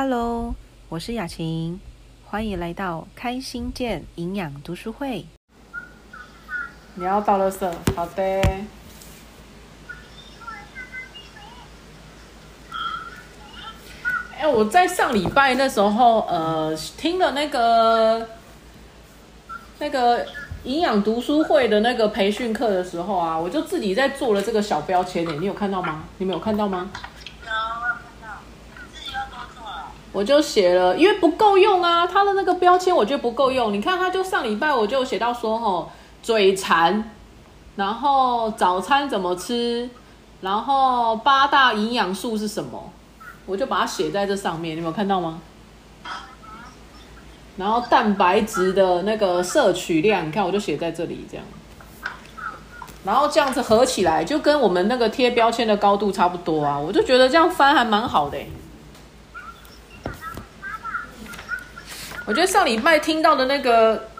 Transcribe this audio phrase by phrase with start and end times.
[0.00, 0.54] Hello，
[0.90, 1.80] 我是雅琴，
[2.24, 5.26] 欢迎来到开心健营养读书会。
[6.94, 8.22] 你要倒垃圾，好的。
[14.38, 18.28] 哎，我在上礼拜那时候，呃，听了那个
[19.80, 20.24] 那个
[20.62, 25.26] 营养读书会的那个培训课的时候啊，我就自己在做了这个小标签。
[25.40, 26.04] 你有看到吗？
[26.18, 26.88] 你们有看到吗？
[27.44, 28.36] 有，我有看到。
[28.94, 29.90] 自己又多做了。
[30.18, 33.72] 我就写了，因为不够用啊，它的那个标签我觉得不够用。
[33.72, 35.88] 你看，它就上礼拜我就写到说，吼，
[36.24, 37.08] 嘴馋，
[37.76, 39.88] 然后早餐怎么吃，
[40.40, 42.90] 然后八大营养素是什么，
[43.46, 45.40] 我就把它写在这上面，你有没有看到吗？
[47.56, 51.46] 然后蛋白质的那个摄取量，你看我就写在这里这样，
[53.04, 58.50] 然后这样子合起来就跟我们那个贴标签的高度差不多啊，我就觉得这样翻还蛮好的欸
[62.28, 64.10] 我觉得上礼拜听到的那个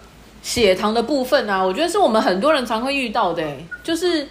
[0.42, 3.46] 血糖的部分啊，我觉得是我们很多人常会遇到的，
[3.84, 4.26] 就是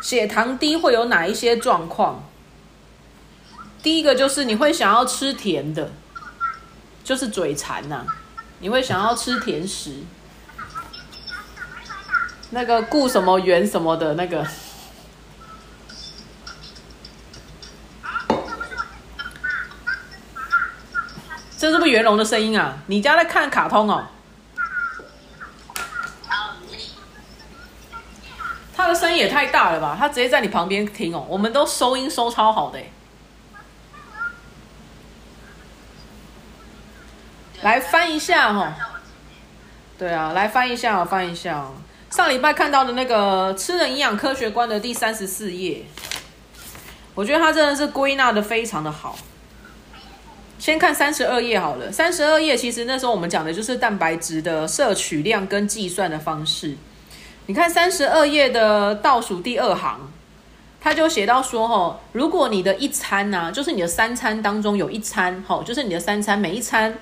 [0.00, 2.28] 血糖低会有哪一些状况？
[3.80, 5.92] 第一个就是你会想要吃甜的，
[7.04, 8.04] 就是嘴馋呐、
[8.58, 9.92] 你会想要吃甜食，
[12.50, 14.44] 那个顾什么圆什么的那个。
[21.62, 22.76] 这是不是袁龙的声音啊？
[22.88, 24.04] 你家在看卡通哦？
[28.74, 29.94] 他的声音也太大了吧？
[29.96, 32.80] 他直接在你旁边听哦，我们都收音收超好的。
[37.60, 38.74] 来翻一下哈、
[39.96, 41.74] 对啊，来翻一下哦，翻一下哦。
[42.10, 45.84] 上礼拜看到的那个《吃的营养科学观》的第三十四页，
[47.14, 49.16] 我觉得他真的是归纳的非常的好。
[50.62, 56.76] 先看三十二页好了，三十二页其实那时候我们讲的就是蛋白质的摄取量跟计算的方式。
[57.46, 59.98] 你看三十二页的倒数第二行，
[60.80, 66.96] 他就写到说，哈，如果你的一餐呢、就是你的三餐当中有一餐，哈，就是你的三餐每一餐，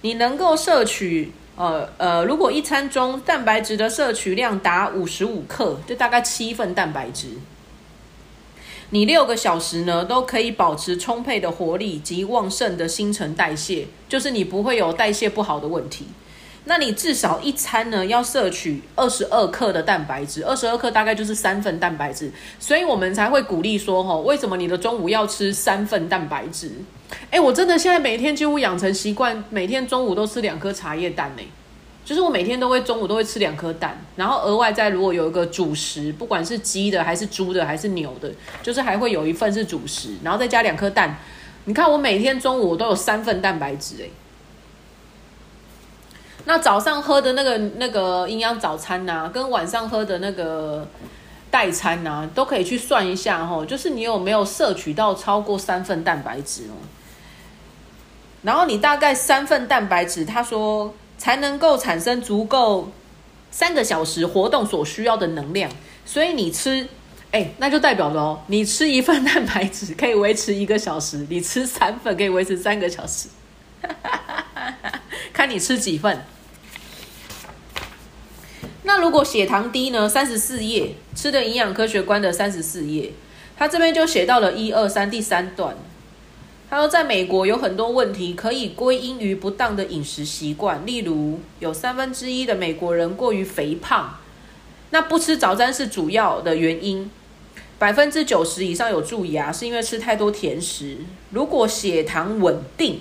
[0.00, 7.28] 你能够摄取，呃呃，如果一餐中蛋白质的摄取量达五十五克，就大概七份蛋白质。
[8.90, 16.06] 你六个小时呢都可以保持充沛的活力及旺盛的新陈代谢，就是你不会有代谢不好的问题。
[16.68, 26.72] 那你至少一餐呢要摄取二十二克的蛋白质，二十二克大概就是三份蛋白质，所以我们才会鼓励说，吼，为什么你的中午要吃三份蛋白质？
[27.30, 31.42] 哎，我真的现在每天几乎养成习惯，每天中午都吃两颗茶叶蛋呢。
[32.06, 38.30] 就是我每天都会中午都会吃两颗蛋，然后额外再如果有一个主食，不管是鸡的还是猪的还是牛的，
[38.62, 41.18] 就是还会有一份是主食，然后再加两颗蛋。
[41.64, 44.06] 你看我每天中午我都有三份蛋白质哎。
[46.44, 50.86] 那早上喝的那个那个营养早餐呐、跟晚上喝的那个
[51.50, 56.78] 代餐呐、都可以去算一下哈，就是你有没有摄取到超过三份蛋白质哦。
[58.42, 62.90] 然后你大概三份蛋白质，他说才能够产生足够
[63.50, 65.70] 三个小时活动所需要的能量，
[66.04, 66.88] 所以你吃，
[67.32, 73.28] 哎，那就代表了哦，你吃一份蛋白质可以维持一个小时，你吃三份可以维持三个小时，
[75.32, 76.24] 看你吃几份。
[78.82, 80.08] 那如果血糖低呢？
[80.08, 83.12] 三十四页吃的营养科学观的三十四页，
[83.58, 85.76] 他这边就写到了一二三第三段。
[86.68, 94.18] 他说，在美国有很多问题可以归因于不当的饮食习惯，例如有三分之一的美国人过于肥胖，
[94.90, 97.10] 那不吃早餐是主要的原因。
[97.78, 100.96] 百分之九十以上有蛀牙，是因为吃太多甜食。
[101.30, 103.00] 如果血糖稳定，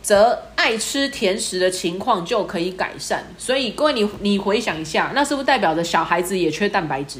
[0.00, 3.26] 则爱吃甜食的情况就可以改善。
[3.36, 7.18] 所以各位你你回想一下，那是不是代表着小孩子也缺蛋白质？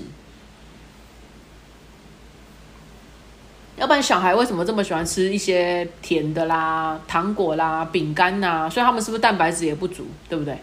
[3.77, 8.69] 要不然小孩为什么这么喜欢吃一些甜的啦、糖果啦、饼干呐？
[8.71, 10.59] 所以他们是不是蛋白质也不足，对不对？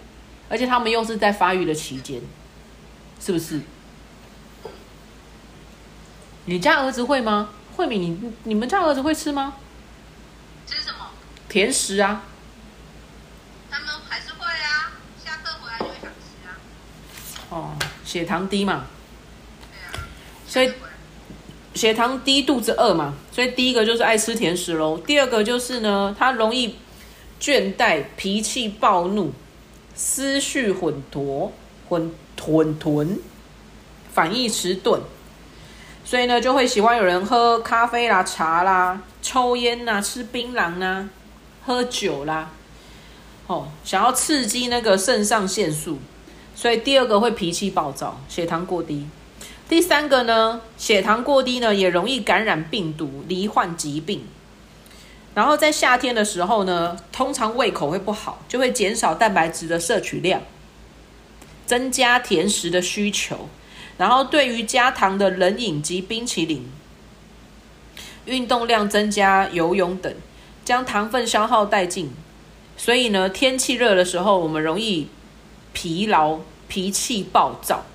[0.47, 2.21] 而且他们又是在发育的期间，
[3.19, 3.59] 是不是？
[6.45, 7.49] 你家儿子会吗？
[7.75, 9.55] 慧敏，你你们家儿子会吃吗？
[10.65, 11.11] 吃什么？
[11.47, 12.23] 甜食啊？
[13.69, 14.91] 他们还是会啊，
[15.23, 16.57] 下课回来就会想吃啊。
[17.49, 18.85] 哦，血糖低嘛，
[19.71, 20.05] 对啊。
[20.47, 20.73] 所以
[21.79, 24.97] 血糖低，肚子饿嘛，所以第一个就是爱吃甜食喽。
[24.97, 26.75] 第二个就是呢，他容易
[27.39, 29.31] 倦怠、脾气暴怒、
[29.95, 31.53] 思绪混浊、
[31.87, 33.19] 混混沌、
[34.11, 34.99] 反应迟钝，
[36.03, 41.07] 所以呢，就会喜欢有人喝咖啡啦、茶啦、抽烟呐、吃槟榔呐、
[41.65, 42.51] 喝酒啦，
[43.47, 45.99] 哦，想要刺激那个肾上腺素，
[46.53, 49.07] 所以第二个会脾气暴躁，血糖过低。
[49.69, 54.23] 第三个呢，血糖过低呢，也容易感染病毒，罹患疾病。
[55.35, 60.41] 然后在夏天的时候呢，通常胃口会不好，就会减少蛋白质的摄取量，
[61.67, 63.47] 增加甜食的需求。
[63.99, 66.65] 然后对于加糖的冷饮及冰淇淋，
[68.25, 70.11] 运动量增加、游泳等，
[70.65, 72.09] 将糖分消耗殆尽。
[72.75, 75.09] 所以呢，天气热的时候，我们容易
[75.73, 77.85] 疲劳、脾气暴躁。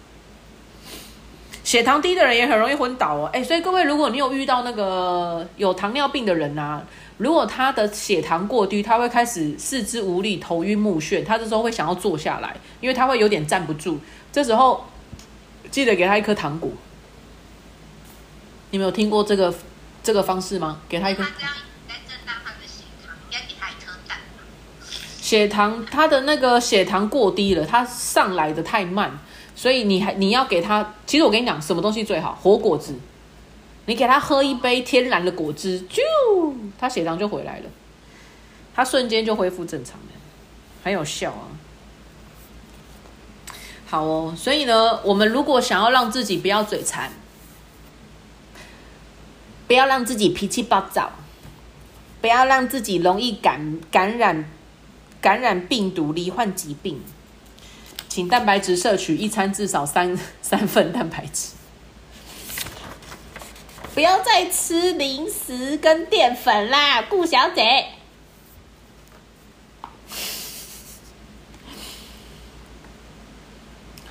[1.65, 6.83] 血糖低的人也很容易昏倒哦，哎，所以各位，如果你有遇到那个有糖尿病的人呐，
[7.17, 13.99] 如果他的血糖过低，他会开始四肢无力、头晕目眩，他这时候会想要坐下来，因为他会有点站不住。
[14.31, 14.85] 这时候
[15.71, 16.71] 记得给他一颗糖果。
[18.71, 19.55] 你没有听过这个
[20.03, 20.83] 这个方式吗？
[20.87, 21.23] 给他一颗。
[21.23, 21.53] 他这样
[21.89, 23.17] 在震荡他的血糖，
[23.59, 24.19] 他一颗蛋。
[25.23, 29.19] 血糖他的那个血糖过低了，他上来的太慢。
[29.55, 32.35] 所以你还你要给他，其实我跟你讲，什么东西最好？
[32.35, 32.95] 活果子，
[33.87, 36.03] 你给他喝一杯天然的果汁，就
[36.79, 37.67] 他血糖就回来了，
[38.75, 40.07] 他瞬间就恢复正常了，
[40.83, 41.47] 很有效啊。
[43.87, 47.13] 好哦，所以呢，我们如果想要让自己不要嘴馋，
[49.69, 51.13] 不要让自己脾气暴躁，
[52.21, 54.51] 不要让自己容易感感染
[55.21, 57.01] 感染病毒、罹患疾病。
[58.15, 61.49] 请蛋白质摄取一餐至少三三份蛋白质，
[63.93, 67.87] 不要再吃零食跟淀粉啦，顾小姐。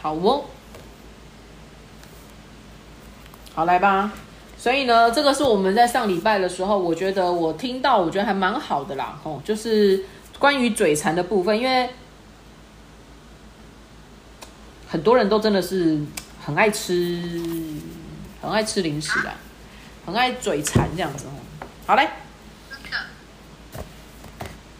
[0.01, 0.43] 好哦，
[3.55, 4.11] 好来吧。
[4.57, 9.17] 所以呢，这个是我们在上礼拜的时候，我觉得我听到，我觉得还蛮好的啦。
[9.23, 10.03] 哦，就是
[10.37, 11.89] 关于嘴馋的部分，因为。
[14.93, 15.97] 很多人都真的是
[16.39, 17.19] 很爱吃，
[18.39, 19.33] 很爱吃零食啊，
[20.05, 21.33] 很爱嘴馋这样子哦。
[21.87, 22.07] 好嘞，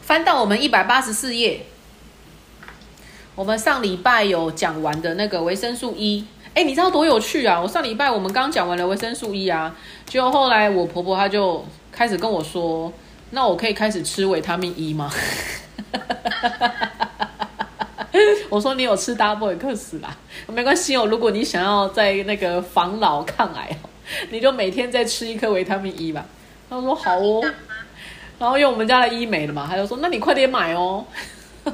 [0.04, 1.66] 翻到我们一百八十四页，
[3.34, 7.60] 我们上礼拜有讲完的那个维生素 E，哎，你知道多有趣啊？
[7.60, 9.76] 我上礼拜我们刚讲完了维生素 E 啊，
[10.06, 12.94] 就后来我婆婆她就开始跟我说，
[13.32, 15.12] 那我可以开始吃维他命 E 吗？
[18.50, 20.16] 我说你有吃 double X 啦，
[20.48, 21.06] 没关系哦。
[21.06, 23.90] 如果你想要在那个防老抗癌哦，
[24.30, 26.26] 你就每天再吃一颗维他命 E 吧。
[26.70, 27.42] 他说好哦，
[28.38, 31.06] 然后用我们家的医美的嘛，他就说那你快点买哦。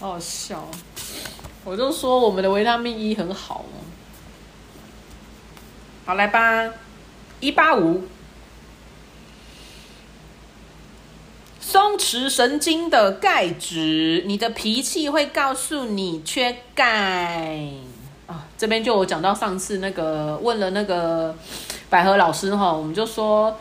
[0.00, 0.68] 好笑，
[1.64, 3.78] 我就说我们的维他命 E 很好哦。
[6.04, 6.68] 好来吧，
[7.40, 8.02] 一八五。
[11.66, 17.58] 松弛神经的钙质，你的脾气会告诉你缺钙
[18.26, 18.46] 啊。
[18.58, 21.34] 这边就我讲到上次那个问了那个
[21.88, 23.58] 百合老师哈，我们就说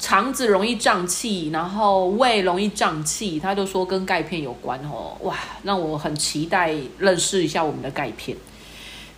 [0.00, 5.16] 肠子容易胀气，然后胃容易胀气，他就说跟钙片有关哦。
[5.20, 8.36] 哇，让我很期待认识一下我们的钙片，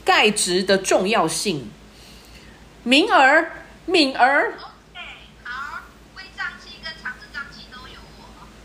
[0.05, 1.71] 钙质的重要性。
[2.85, 3.51] 敏儿，
[3.87, 4.53] 敏儿。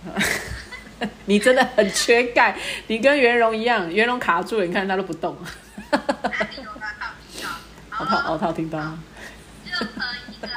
[1.26, 2.56] 你真的很缺钙，
[2.88, 5.38] 你跟袁荣一样，袁荣卡住了，你看他都不动。
[8.00, 8.80] 我套，我套听到。
[8.80, 10.48] 任何一个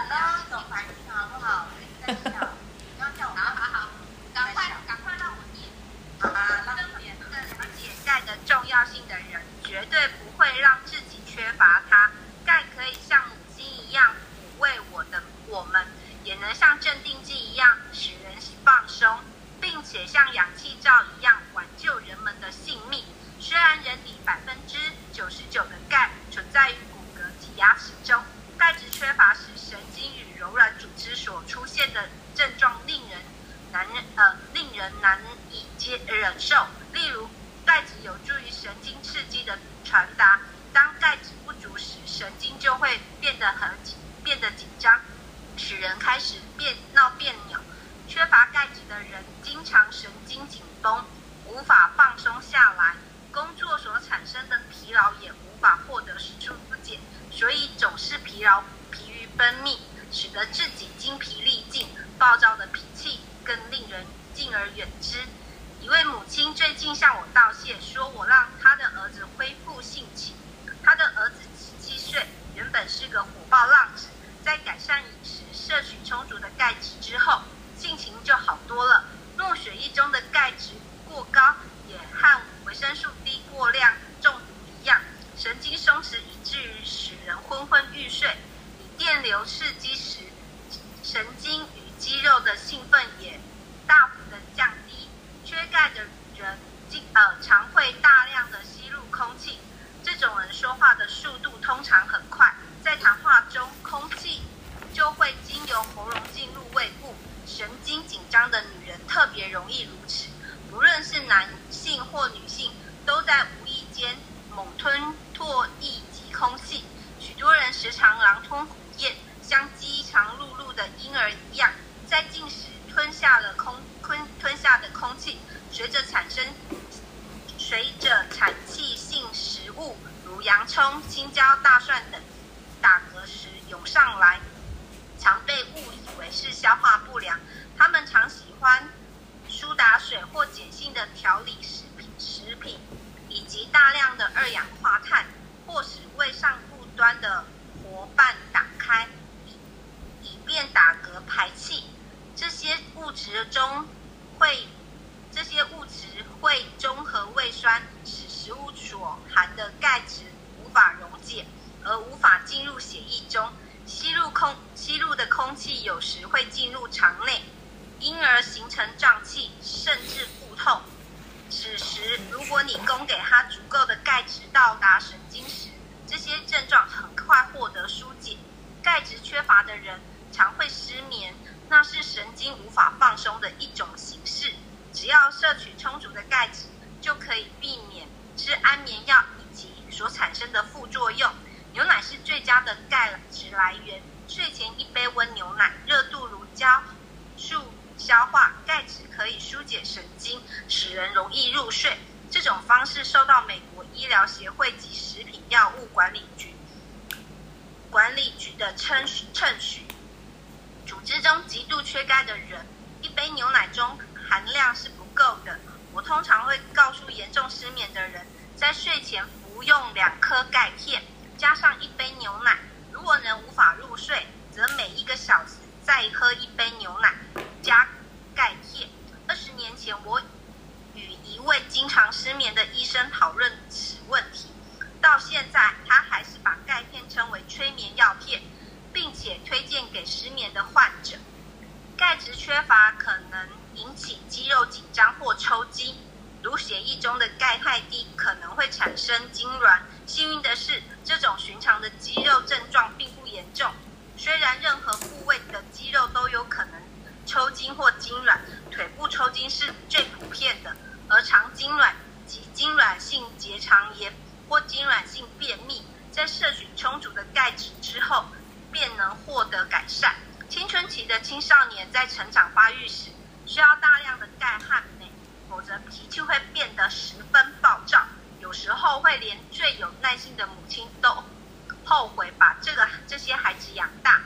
[283.15, 284.23] 这些孩子养大。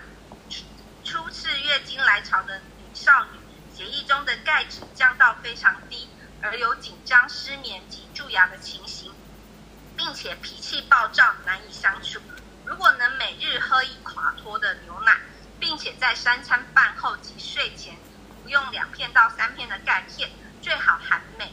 [1.04, 3.38] 初次月经来潮的女少女，
[3.76, 6.08] 血液中的钙质降到非常低，
[6.40, 9.12] 而有紧张、失眠及蛀牙的情形，
[9.94, 12.18] 并且脾气暴躁，难以相处。
[12.64, 15.20] 如果能每日喝一垮脱的牛奶，
[15.60, 20.30] 并且在三餐饭后及睡前服用两片到三片的钙片，
[20.62, 21.52] 最好含镁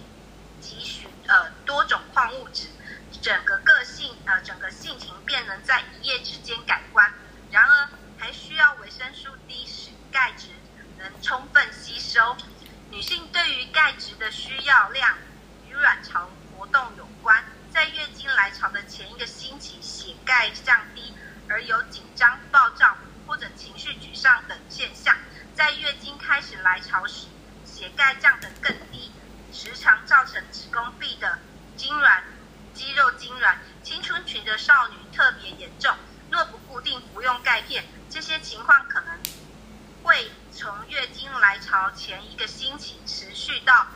[0.61, 2.69] 及许呃多种矿物质，
[3.21, 7.13] 整个个性呃整个性情便能在一夜之间改观。
[7.55, 10.49] 然而还需要维生素 D，使钙质
[10.97, 12.35] 能充分吸收。
[12.91, 15.17] 女性对于钙质的需要量
[15.65, 21.13] 与卵巢活动有关，在月经来潮的前一个星期，血钙降低，
[21.47, 22.97] 而有紧张、暴躁。
[23.25, 25.17] 或者情绪沮丧等现象，
[25.55, 27.25] 在月经开始来潮时，
[27.65, 29.11] 血钙降得更低，
[29.51, 31.39] 时常造成子宫壁的
[31.75, 32.21] 痉挛、
[32.73, 33.55] 肌肉痉挛。
[33.81, 35.95] 青春期的少女特别严重，
[36.35, 39.17] 若不固定服用钙片，这些情况可能
[40.03, 43.87] 会从月经来潮前一个星期持续到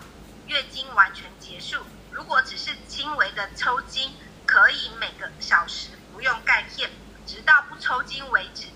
[0.48, 1.86] 月经完全结束。
[2.12, 4.16] 如果只是轻微的抽筋，
[4.46, 6.90] 可以每个小时服用钙片，
[7.28, 8.68] 直到不抽筋为止。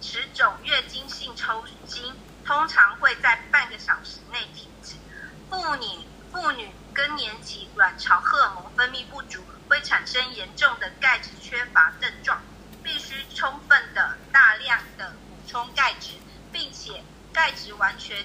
[0.00, 2.14] 此种月经性抽筋
[2.46, 4.94] 通常会在半个小时内停止。
[5.50, 5.86] 妇女
[6.32, 12.40] 妇女更年期卵巢荷尔蒙分泌不足，会产生严重的钙质缺乏症状，
[13.40, 16.10] 充分的大量的补充钙质，
[16.52, 18.22] 并且钙质完全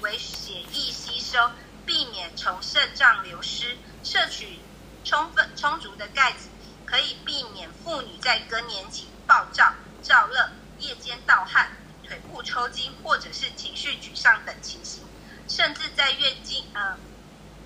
[0.00, 1.50] 为血液吸收，
[1.86, 3.78] 避免从肾脏流失。
[4.04, 4.58] 摄取
[5.02, 6.50] 充分充足的钙质，
[6.84, 9.72] 可以避免妇女在更年期暴躁、
[10.04, 10.50] 燥热。
[10.78, 11.70] 夜间盗汗、
[12.06, 15.02] 腿部抽筋，或者是情绪沮丧等情形，
[15.48, 16.98] 甚至在月经呃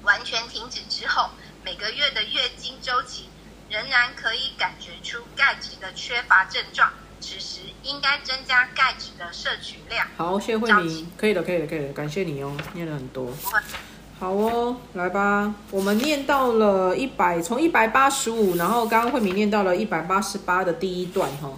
[0.03, 1.31] 完全停止之后，
[1.65, 3.29] 每个月的月经周期
[3.73, 6.91] 仍然可以感觉出钙质的缺乏症状。
[7.21, 10.07] 此时应该增加钙质的摄取量。
[10.17, 13.33] 好，谢慧明，可以了，可以了，可以了，感谢你哦，念了很多。
[14.19, 21.53] 好哦，来吧，我们念到了一百，从一百八十五，然后刚刚慧明念到了一百八十八的第一段哈，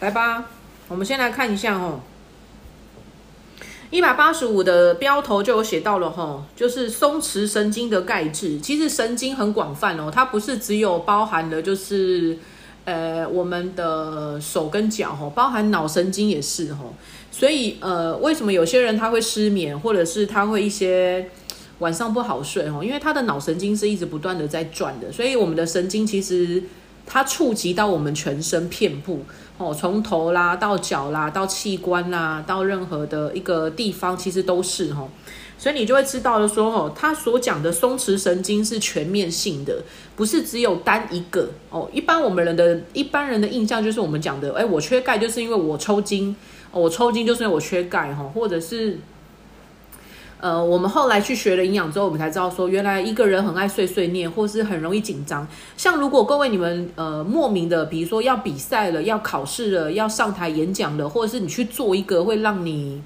[0.00, 0.46] 来吧。
[0.88, 2.00] 我们先来看一下哦，
[3.92, 8.58] 一百八十五的标头就有写到了哈，就是松弛神经的钙质。
[8.58, 12.38] 其实神经很广泛哦，它不是只有包含了就是
[12.86, 16.80] 呃我们的手跟脚哈，包含脑神经也是哈。
[17.30, 21.28] 所以呃，为什么有些人他会失眠，或者是他会一些
[21.80, 22.82] 晚上不好睡哈？
[22.82, 26.62] 因为他的脑神经是一直不断的在转的，所以我们的神经其实
[27.06, 29.24] 它触及到我们全身遍布。
[29.58, 35.06] 哦，从头啦到脚啦到器官啦到任何的一个地方，其实都是哈，
[35.56, 39.80] 所以你就会知道的说哦，他所讲的松弛神经是全面性的，
[40.16, 41.88] 不是只有单一个哦。
[41.92, 46.34] 一般我们人的一般人的印象就是我们讲的，哎，我缺钙就是因为我抽筋，
[46.72, 48.98] 我抽筋就是因为我缺钙哈，或者是。
[50.42, 55.46] 呃，我们后来去学了营养之后，我们才知道说，原来一个人很爱碎碎念，或是很容易紧张。
[55.76, 63.00] 像如果各位你们呃莫名的，比如说要比赛了、要考试了、要上台演讲了，或者是你去做一个会让你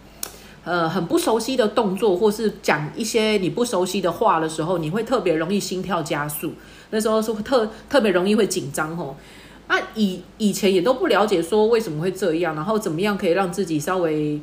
[0.64, 6.55] 呃很不熟悉的动作，或是讲一些你不熟悉的话的时候，你会特别容易心跳加速。
[6.88, 9.14] 那时候是特特别容易会紧张吼。
[9.66, 14.41] 啊，以以前也都不了解说为什么会这样，然后怎么样可以让自己稍微。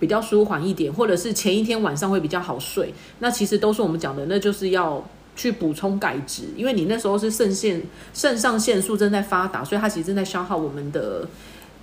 [0.00, 7.82] 比较舒缓一点，或者是前一天晚上会比较好睡，那其实都是我们讲的，那就是要去补充钙质，因为你那时候是肾腺
[8.12, 11.28] 肾上腺素正在发达，所以它其实正在消耗我们的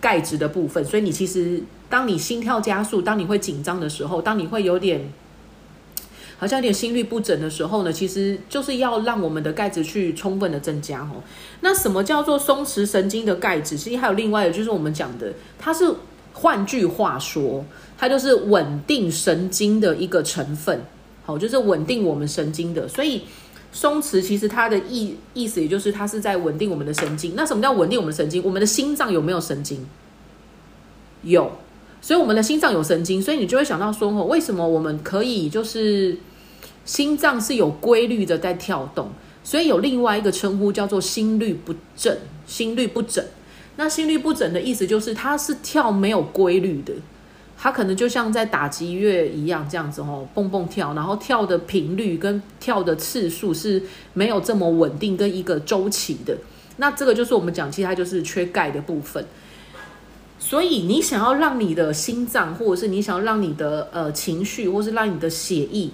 [0.01, 5.13] 钙质的部分，所以你其实当你心跳加速，当你会紧张的时候，当你会有点
[6.39, 11.23] 好像有点心律不整的时候呢，其实就是要让我们的钙质去充分的增加哦。
[11.61, 13.75] 那什么叫做松弛神经的钙质？
[13.75, 15.91] 其实还有另外的，就是我们讲的，它是
[16.37, 17.65] 换句话说。
[17.99, 20.79] 它就是稳定神经的一个成分，
[21.25, 22.87] 好，就是稳定我们神经的。
[22.87, 23.23] 所以
[23.71, 27.33] 松弛其实它的意意思，也就是它是在稳定我们的神经。
[27.35, 28.43] 那什么叫稳定我们的神经？
[28.43, 29.83] 我们的心脏有没有神经？
[31.23, 31.51] 有，
[32.03, 36.15] 所以我们的心脏有神经，所以你就会想到说，哦，为什么我们可以就是
[36.85, 39.09] 心脏是有规律的在跳动？
[39.43, 43.25] 所以有另外一个称呼叫做心律不正，心律不整。
[43.77, 46.93] 那心律不整的意思就是它是跳没有规律的。
[47.59, 53.81] 它可能就像在打击乐一样，这样子哦，蹦蹦跳，然后跳的频率跟跳的次数是
[54.13, 56.37] 没有这么稳定跟一个周期的。
[56.75, 59.25] 那这个就是我们讲，其实它就是缺钙的部分。
[60.37, 65.89] 所以你想要让你的心脏，或者是你想要让你的呃情绪，或是让你的血液，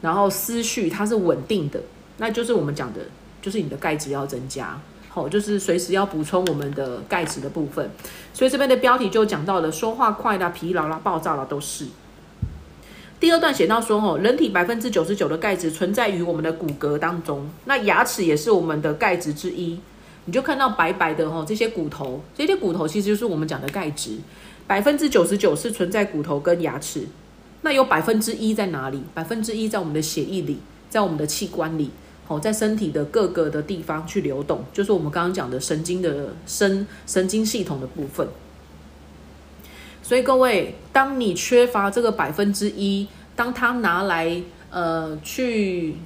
[0.00, 1.80] 然后思绪它是稳定的，
[2.18, 3.00] 那就是我们讲的，
[3.42, 4.80] 就是你的钙质要增加。
[5.08, 7.90] 好，就是随时要补充我们的钙质的部分，
[8.32, 11.86] 所以这边的标题就讲到了说话快啦、疲劳啦、暴躁啦，都是。
[13.18, 19.80] 第二段写到说，哦，人体百分之九十九的钙质存在于我们的骨骼当中，那牙齿也是我们的钙质之一。
[20.26, 24.18] 你就看到白白的哦，这些骨头，这些骨头其实就是我们讲的钙质，
[24.66, 27.08] 百分之九十九是存在骨头跟牙齿，
[27.62, 29.02] 那有百分之一在哪里？
[29.14, 30.58] 百分之一在我们的血液里，
[30.90, 31.90] 在我们的器官里。
[32.28, 38.28] 哦，在身体的各个的地方去流动，就是我们刚刚讲的神经的神神经系统的部分。
[40.02, 45.96] 所以各位，当你缺乏这个百分之一，当他拿来呃去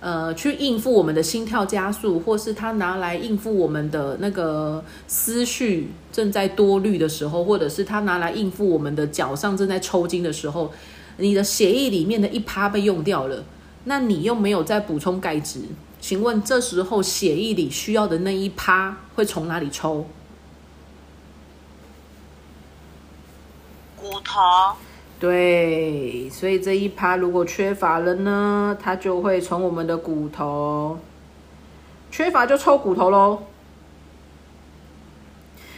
[0.00, 10.72] 呃去应付我们的心跳加速，或是他拿来应付我们的那个思绪正在多虑的时候，或者是他拿来应付我们的脚上正在抽筋的时候，
[11.16, 13.44] 你的血液里面的一趴被用掉了。
[13.88, 15.60] 那你又没有再补充钙质，
[16.00, 20.04] 请问这时候血液里需要的那一趴会从哪里抽？
[23.96, 24.40] 骨头。
[25.20, 30.98] 对，所以这一趴如果缺乏了呢，它就会从我们的骨头
[32.10, 33.44] 缺乏就抽骨头喽。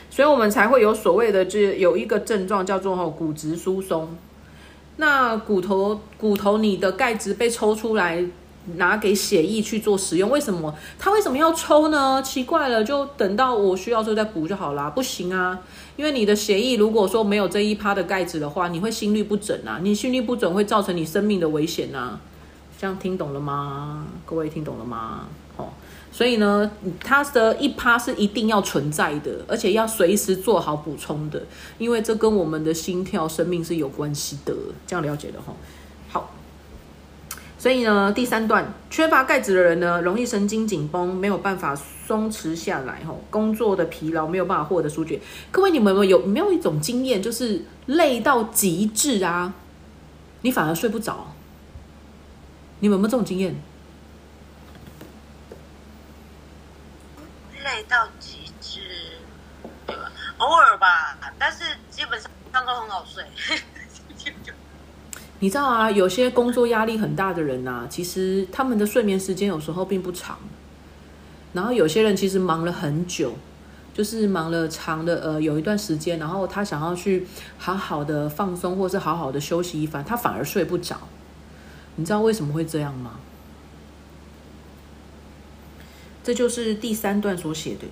[0.09, 4.17] 所以我们才会有所谓的，这有一个症状叫做“骨质疏松”。
[5.01, 8.25] 那骨头骨头，你的钙质被抽出来，
[8.75, 10.75] 拿给血液去做使用，为什么？
[10.99, 12.21] 它为什么要抽呢？
[12.23, 14.91] 奇怪了，就等到我需要时候再补就好啦。
[14.91, 15.61] 不行啊，
[15.97, 22.21] 因为你的血液如果说没有这一趴的钙质的话，你会心律不整啊，你心律不整会造成你生命的危险啊。
[22.81, 24.05] 这样听懂了吗？
[24.27, 25.29] 各位听懂了吗？
[26.19, 31.41] 所以呢，它的一趴是一定要存在的，而且要随时做好补充的，
[31.79, 34.53] 因为这跟我们的心跳、生命是有关系的。
[34.85, 35.55] 这样了解的哈。
[36.09, 36.35] 好，
[37.57, 45.21] 所以呢，第三段，缺乏钙质的人呢，容易神经紧绷，没有办法松弛下来，哈，工作的疲劳没有办法获得舒解。
[45.53, 49.55] 各位，你们有有没有一种经验，就是累到极致啊，
[50.43, 51.29] 你反而睡不着？
[52.81, 53.55] 你们有没有这种经验？
[57.85, 58.81] 到极致，
[60.39, 63.25] 偶尔吧，但是基本上上都很好睡。
[65.41, 70.39] 你知道啊，有些工作压力很大的人呐、其实他们的睡眠时间有时候并不长。
[71.53, 73.35] 然后有些人其实忙了很久，
[73.95, 80.97] 就是忙了长的呃有一段时间，然后他想要去好好的放松，或是好好的休息一番，他反而睡不着。
[81.97, 83.19] 你知道为什么会这样吗？
[86.29, 87.87] 这就是第三段所写的，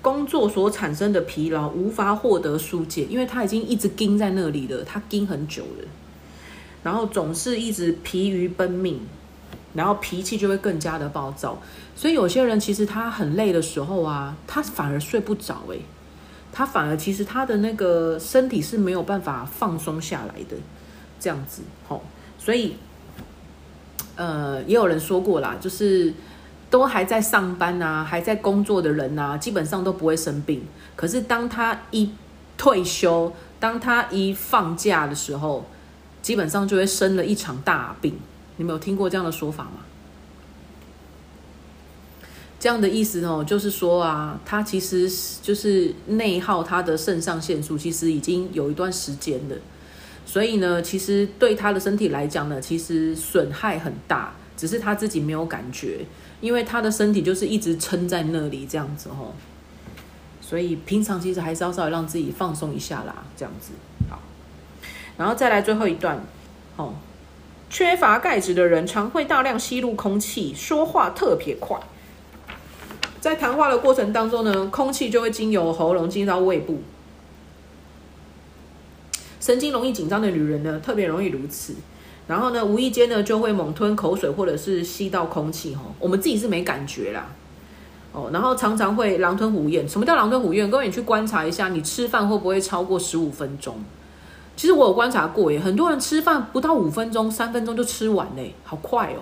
[0.00, 5.84] 工作所产生的疲劳无法获得疏解，因为他已经一直盯在那里了，他盯很久了，
[6.82, 8.98] 然后总是一直疲于奔命，
[9.74, 11.60] 然后脾气就会更加的暴躁。
[11.94, 15.82] 所以有些人其实他很累的时候啊，他反而睡不着诶，
[16.54, 20.56] 他反而其实他的那个身体是没有办法放松下来的，
[21.20, 22.02] 这样子吼、
[22.38, 22.76] 所以
[24.16, 26.14] 呃，也有人说过啦，就是
[26.72, 30.64] 都还在上班啊，还在工作的人啊，基本上都不会生病。
[30.96, 32.10] 可是当他一
[32.56, 33.30] 退休，
[33.60, 35.66] 当他一放假的时候，
[36.22, 38.18] 基本上就会生了一场大病。
[38.56, 39.80] 你们有听过这样的说法吗？
[42.58, 45.10] 这样的意思哦，就是说啊，他其实
[45.42, 49.56] 就是内耗他的肾上腺素，其实已经有一段时间了。
[50.24, 56.06] 所以呢，其实对他的身体来讲呢，其实损害很大，只是他自己没有感觉，
[56.42, 59.32] 因为他的身体就是一直撑在那里这样子哦。
[60.42, 63.72] 所以平常其实还是要稍微让自己放松一下啦，这样子
[64.10, 64.20] 好。
[65.16, 66.22] 然后再来最后一段，
[66.76, 66.92] 哦，
[67.70, 71.80] 缺乏钙质的人常会大量吸入空气，说话特别快。
[73.20, 76.82] 在谈话的过程当中呢，空气就会经由喉咙进到胃部。
[79.40, 81.76] 神经容易紧张的女人呢，特别容易如此。
[82.26, 85.74] 然后呢，无意间呢就会猛吞口水，或者是吸到空气。
[85.74, 87.26] 哦，我们自己是没感觉啦。
[88.12, 89.88] 哦，然后常常会狼吞虎咽。
[89.88, 90.70] 什么叫狼吞虎咽？
[90.70, 93.82] 各位你去观察一下，你吃饭会不会超过十五分钟？
[94.54, 99.20] 其实我有观察过耶，很多人吃饭不到五分钟、三分钟就吃完嘞，好快哦！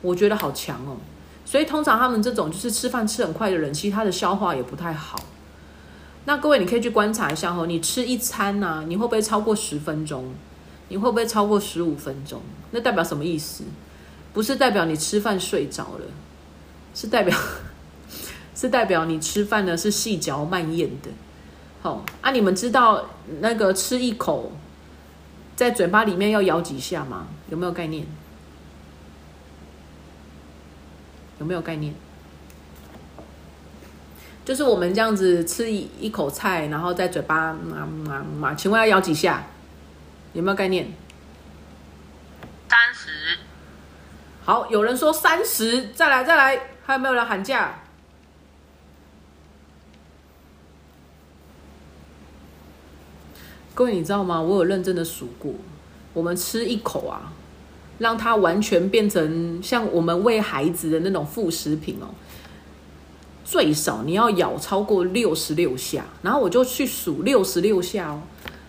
[0.00, 0.96] 我觉得好强哦。
[1.44, 5.18] 所以通常他们这种就是吃饭吃很快的人，其实他的消化也不太好。
[6.24, 10.24] 那各位你可以去观察一下哦，你吃一餐呐、你会不会超过十分钟？
[10.92, 12.42] 你会不会超过十五分钟？
[12.70, 13.64] 那代表什么意思？
[14.34, 16.04] 不是代表你吃饭睡着了，
[16.94, 17.34] 是代表
[18.54, 21.08] 是代表你吃饭呢是细嚼慢咽的。
[21.80, 23.08] 好、啊，你们知道
[23.40, 24.52] 那个吃一口
[25.56, 27.26] 在嘴巴里面要咬几下吗？
[27.48, 28.06] 有没有概念？
[31.40, 31.94] 有没有概念？
[34.44, 39.46] 就是我们这样子吃一一口菜，然后在嘴巴嘛嘛嘛，请问要咬几下？
[40.32, 40.92] 有没有概念？
[42.68, 43.38] 三十，
[44.44, 47.80] 好，有人说三十，再来再来，还有没有人喊价？
[53.74, 54.40] 各位你知道吗？
[54.40, 55.52] 我有认真的数过，
[56.14, 57.32] 我们吃一口啊，
[57.98, 62.08] 让它完全变成像我们喂孩子的那种副食品哦。
[63.44, 68.22] 最少你要咬超过六十六下，然后我就去数六十六下哦，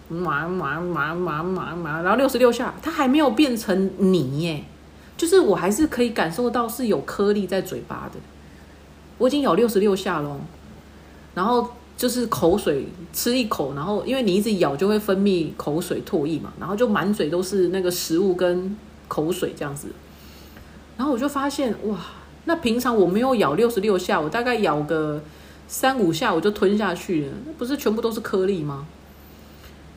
[0.10, 4.64] 麻麻麻麻麻麻，然后六十六下，它还没有变成泥耶，
[5.18, 8.20] 就是我还是可以感受到是有颗粒在嘴巴的。
[9.18, 10.38] 我已经咬六十六下喽，
[11.36, 19.88] 然后就是口水吃一口，然后因为你一直咬就会分泌口水唾液嘛，然后就满嘴都是那个食物跟口水这样子，
[20.98, 21.98] 然后我就发现哇。
[22.46, 25.24] 那平常我没有咬六十六下，我大概咬个
[25.66, 28.86] 三五下我就吞下去了，那不是全部都是颗粒吗？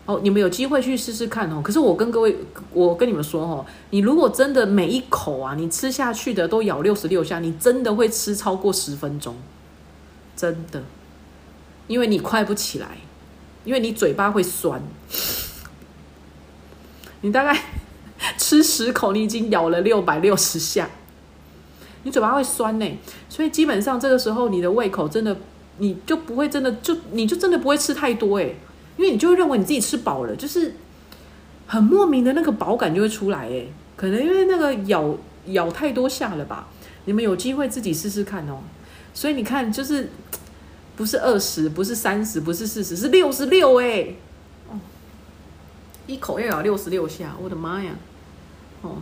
[0.06, 1.60] 哦，你们有机会去试试看哦。
[1.62, 2.36] 可是我跟各位，
[2.72, 9.36] 我跟你们说哦，你如果真的每一口啊，你吃下去的都咬六十六下，你真的会吃超过十分钟，
[10.36, 10.82] 真的，
[11.88, 12.98] 因为你快不起来，
[13.64, 14.80] 因为你嘴巴会酸，
[17.22, 17.60] 你大概
[18.38, 20.88] 吃十口，你已经咬了六百六十下。
[22.04, 25.36] 你嘴巴会酸呢，所以基本上这个时候你的胃口真的，
[25.78, 28.54] 你就不会真的就你就真的不会吃太多哎，
[28.96, 30.74] 因为你就会认为你自己吃饱了，就是
[31.66, 36.68] 很莫名的那个饱感就会出来哎，可能因为那个咬咬太多下了吧，
[37.04, 38.60] 你们有机会自己试试看哦。
[39.14, 40.10] 所以你看，就是
[40.96, 44.14] 不是二十，不是三十，不是四十，是六十六哎，
[44.68, 44.78] 哦，
[46.06, 47.92] 一口要咬六十六下，我的妈呀，
[48.82, 48.96] 哦，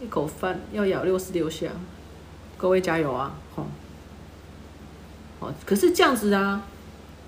[0.00, 1.68] 一口饭要咬六十六下。
[2.56, 3.34] 各位加油啊！
[3.56, 3.66] 哦，
[5.40, 6.62] 哦，可是这样子啊，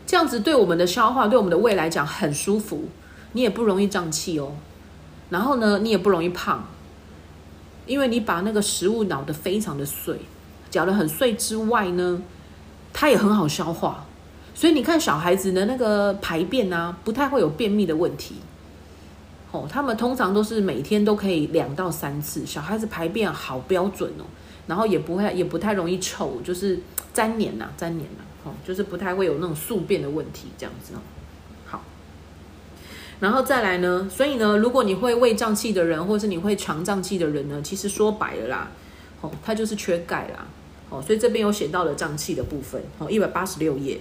[0.06, 2.84] 这样子对我们的消化，对我们的胃来讲很舒服，
[3.32, 4.52] 你也不容易胀气哦。
[5.30, 6.64] 然后呢，你也不容易胖，
[7.86, 10.20] 因为你把那个食物咬得非常的碎，
[10.70, 12.22] 嚼得很碎之外呢，
[12.92, 14.06] 它也很好消化。
[14.54, 18.36] 所以你看小孩子的那个排便啊，不太会有便秘的问题。
[19.50, 24.24] 哦，他们通常都是每天都可以两到三次，小孩子排便好标准哦，
[24.66, 26.78] 然后也不会也不太容易臭，就是
[27.14, 30.98] 粘黏呐，粘黏呐，哦，就是不太会有那种宿便的问题这样子哦。
[31.66, 31.82] 好，
[33.18, 38.70] 然后再来呢，所以呢，如果你会胃胀气的人，或是你会肠胀气的人呢，其实说白了啦，
[39.20, 40.46] 哦，他就是缺钙啦，
[40.88, 43.98] 哦，所以这边有写到了胀气的部分，哦，一百八十六页。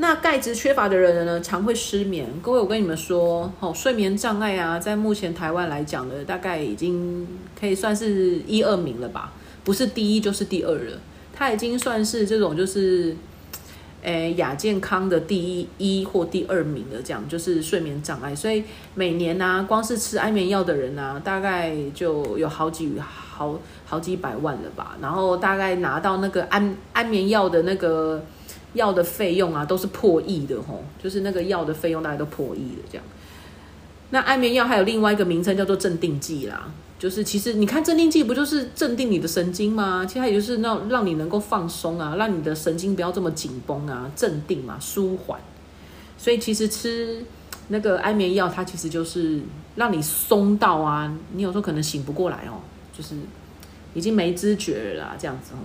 [0.00, 2.24] 那钙质缺乏的人呢，常会失眠。
[2.40, 7.26] 各位，我跟你们说，哦，睡眠障碍啊，在目前台湾来讲呢，大概已经
[7.58, 9.32] 可以算是一二名了吧，
[9.64, 11.00] 不是第一就是第二了。
[11.34, 13.16] 它已经算是这种就是，
[14.02, 17.02] 诶，亚健康的第一一或第二名的。
[17.02, 24.96] 这样就是睡眠障碍，所以每年呢，光是吃安眠药的人呢，大概就有好几好好几百万了吧。
[25.00, 28.24] 然后大概拿到那个安安眠药的那个。
[28.74, 33.04] 药的费用啊，都是破亿的吼，就是那个药的费用大概都破亿的这样。
[34.10, 40.04] 那安眠药还有另外一个名称叫做镇定剂啦，就是其实你看镇定剂不就是镇定你的神经吗？
[40.04, 45.40] 其实它也就是让让你能够放松啊，让你的神经不要这么紧绷啊，镇定嘛，舒缓。
[46.16, 47.24] 所以其实吃
[47.68, 49.40] 那个安眠药，它其实就是
[49.76, 52.58] 让你松到啊，你有时候可能醒不过来哦，
[52.92, 53.14] 就是
[53.94, 55.62] 已经没知觉了啦，这样子哦。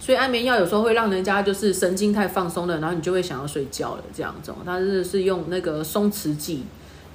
[0.00, 4.52] 所以安眠药有时候会让人家就是神经太放松了，然后你就会想要睡觉了这样子。
[4.64, 6.64] 它是是用那个松弛剂，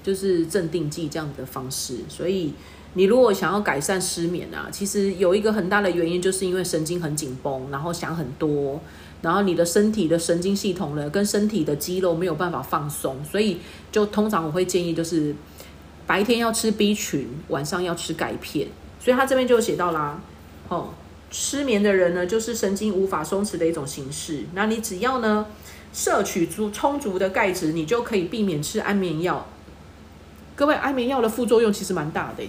[0.05, 1.95] 就是镇定剂这样的方式。
[2.07, 2.53] 所以
[2.93, 8.79] 你如果想要改善失眠啊，其实有一个很大的原因，就是因为神经很紧绷，然后想很多，
[9.23, 13.57] 然后你的身体的神经系统呢，跟身体的肌肉没有办法放松，所以
[13.91, 15.35] 就通常我会建议就是
[16.05, 18.67] 白天要吃 B 群，晚上要吃钙片。
[18.99, 20.21] 所以他这边就写到啦，
[20.69, 20.89] 哦。
[21.31, 24.45] 失眠的人呢，就是神经无法松弛的一种形式。
[24.53, 25.45] 那你只要呢
[25.91, 29.45] 摄取足充足的钙质，你就可以避免吃安眠药。
[30.55, 32.43] 各位，安眠药的副作用其实蛮大的，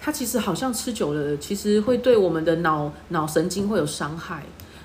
[0.00, 4.42] 它其实好像吃久了，其实会对我们的脑脑神经会有伤害。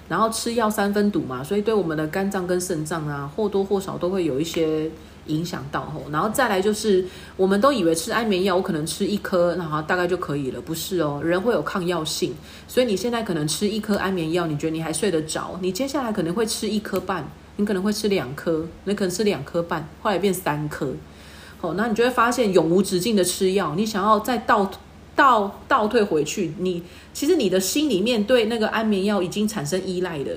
[0.08, 4.90] 然后吃药三分毒嘛，所以对我们的肝脏跟肾脏啊，或多或少都会有一些。
[5.28, 7.04] 影响到吼，然后再来就是，
[7.36, 12.32] 我们都以为吃安眠药，我可能吃一颗，然后大概就可以了，不是哦，人会有抗药性，
[12.68, 20.94] 所以你现在可能吃一颗安眠药，你觉得你还睡得着，你接下来可能会吃一颗半，你可能会吃两颗，你可能吃两颗半，后来变三颗，
[21.58, 24.70] 好，那你就会发现永无止境的吃药，你想要再倒
[25.16, 30.32] 倒倒退回去，你其实你的心里面对那个安眠药已经产生依赖了。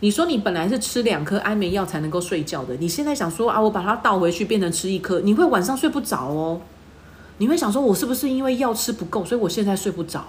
[0.00, 6.60] 你说你本来是吃两颗安眠药才能够睡觉的，你现在想说啊，我把它倒回去变成吃一颗，你会晚上睡不着哦。
[7.38, 10.24] 你会想说，我是不是因为药吃不够，所以我现在睡不着？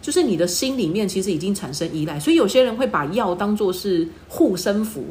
[0.00, 5.04] 就是你的心里面其实已经产生依赖，所以有些人会把药当做是护身符，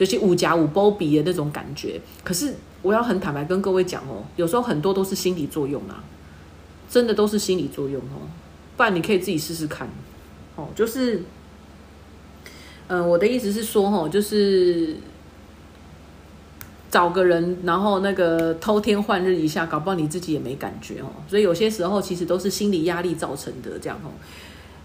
[0.00, 2.00] 就是五夹五包比的那种感觉。
[2.24, 6.02] 可是我要很坦白跟各位讲哦，有时候很多都是心理作用啊，
[6.88, 8.26] 真的都是心理作用哦。
[8.76, 9.86] 不然你可以自己试试看
[10.56, 11.22] 哦，就是。
[12.92, 14.96] 嗯，我的意思是说，吼，就是
[16.90, 21.06] 找个人，然后那个偷天换日一下，搞不好你自己也没感觉哦。
[21.28, 24.10] 所以有些时候其实都是心理压力造成的，这样哦。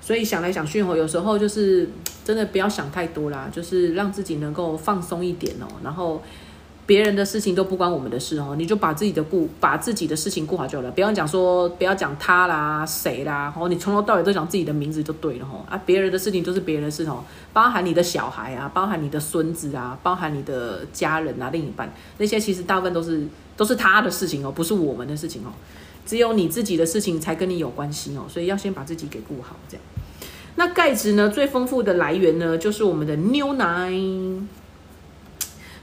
[0.05, 1.89] 所以想来想去吼，有时候就是
[2.23, 6.21] 真的不要想太多啦，就是让自己能够放松一点哦，然后。
[6.87, 10.91] 别人的事情都不关我们的事哦，你就把自己的顾把自己的事情顾好就好了。
[10.91, 15.81] 不要讲说，不要讲他啦、谁啦，哦，你从头到尾都讲自己的名字就对了吼啊。
[15.83, 23.25] 别人的事情都是别人的事哦，包含你的小孩啊，包含你的孙子啊，包含你的家人啊、另一半那些，其实大部分都是
[23.57, 25.49] 都是他的事情哦，不是我们的事情哦。
[26.05, 29.55] 只有你自己的事情才跟你有关系哦，所以要先把自己给顾好。
[29.67, 29.83] 这样，
[30.57, 33.91] 那钙质呢，最丰富的来源呢，就是我们的牛奶。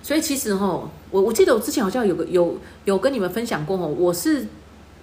[0.03, 4.47] 所以其实哈，我我记得我之前好像有个有有跟你们分享过哈，我是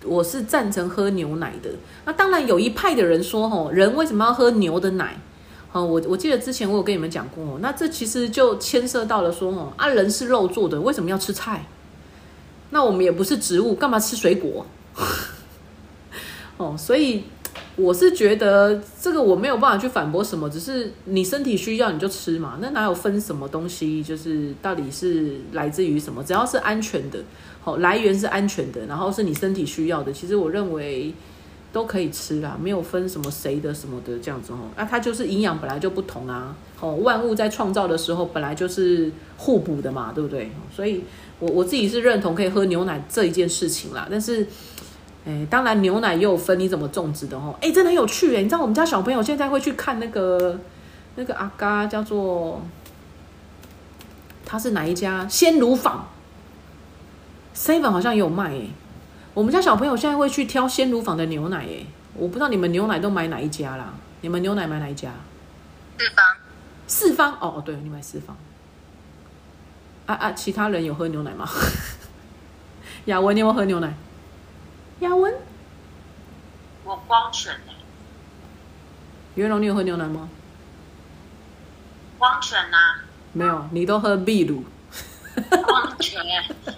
[0.04, 1.70] 我是赞成喝牛奶的。
[2.06, 5.18] 那当然有一派的人说哈，人为什么要喝牛的奶？
[5.72, 11.66] 哦，我我记得之前我有跟你们讲过哦，那这其实就牵涉到了说哦，啊人是肉做的，为什么要吃菜？
[12.72, 14.66] 那我们也不是植物，干嘛吃水果？
[16.58, 17.24] 哦，所以。
[17.80, 27.20] 我是觉得这个我没有办法去反驳什么，只是你身体需要你就吃嘛，那哪有分什么东西，就是到底是来自于什么，只要是安全的，
[27.62, 31.14] 好来源是安全的，然后是你身体需要的，其实我认为
[31.72, 40.52] 都可以吃啦，没有分什么谁的什么的这样子哦，那它就是营养本来就不同啊，哦万物在创造的时候本来就是互补的嘛，对不对？
[40.76, 41.04] 所以
[41.40, 44.46] 我我自己是认同可以喝牛奶这一件事情啦，但是。
[45.30, 47.56] 哎，当然牛奶也有分你怎么种植的哦。
[47.62, 48.42] 哎，真的很有趣哎！
[48.42, 50.60] 你知道我们家小朋友现在会去看那个
[51.16, 52.62] 那个阿嘎叫做
[54.46, 56.08] 他是哪一家鲜乳坊
[57.56, 58.62] ？seven 好像也有卖哎。
[59.36, 63.94] 我们家小朋友现在会去挑鲜乳坊的牛奶哎，我不知道你们牛奶都买哪一家啦？
[64.22, 65.12] 你们牛奶买哪一家？
[65.98, 66.26] 四方
[66.88, 68.36] 四方哦哦，对，你买四方。
[70.08, 71.48] 啊啊，其他人有喝牛奶吗？
[73.06, 73.94] 雅文，你有没有喝牛奶？
[75.00, 75.34] 雅文，
[76.84, 77.74] 我光泉哎、
[79.36, 80.30] 袁龙，你有喝牛奶吗？
[82.18, 83.00] 光泉啊，
[83.32, 84.66] 没有，你都喝秘鲁。
[85.66, 86.50] 光泉哎、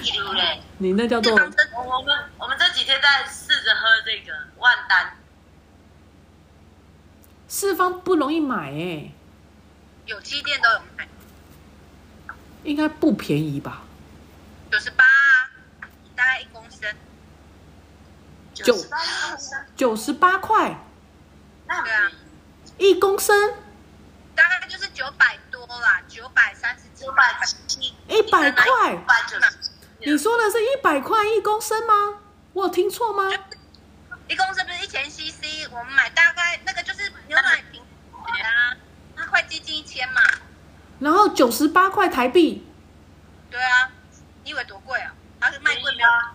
[0.00, 5.18] 例如嘞，你那叫做我我们我们这几天在试着喝这个万丹，
[7.48, 9.12] 四方不容易买哎，
[10.06, 11.06] 有机店都有卖，
[12.62, 13.82] 应该不便宜吧？
[14.72, 15.43] 九十八啊，
[16.16, 16.94] 大概一公升。
[18.54, 20.78] 九十八公升，九十八块
[21.66, 22.12] 那对啊，
[22.78, 23.54] 一公升，
[24.34, 27.34] 大概就是九百多啦，九百三十几九百
[27.66, 28.96] 七，一百块一。
[29.04, 29.36] 百九，
[30.00, 32.20] 你说的是一百块一公升吗？
[32.52, 33.28] 我有听错吗？
[34.28, 38.76] 一公升不是一千 CC，我们买大概那个就是牛奶瓶啊，
[39.16, 40.20] 那快接近一千嘛。
[41.00, 42.66] 然后九十八块台币
[43.50, 43.90] 对啊，
[44.44, 45.13] 你以为多贵啊？
[45.82, 46.34] 它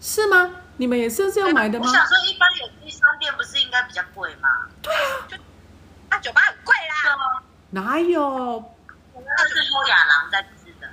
[0.00, 0.50] 是吗？
[0.78, 1.92] 你们也是这样买的吗我？
[1.92, 4.48] 想说，一般有机商店不是应该比较贵吗？
[4.82, 5.40] 对啊，
[6.10, 7.42] 那酒吧很贵啦。
[7.70, 8.74] 哪有？
[9.14, 10.90] 那是优雅郎在吃的，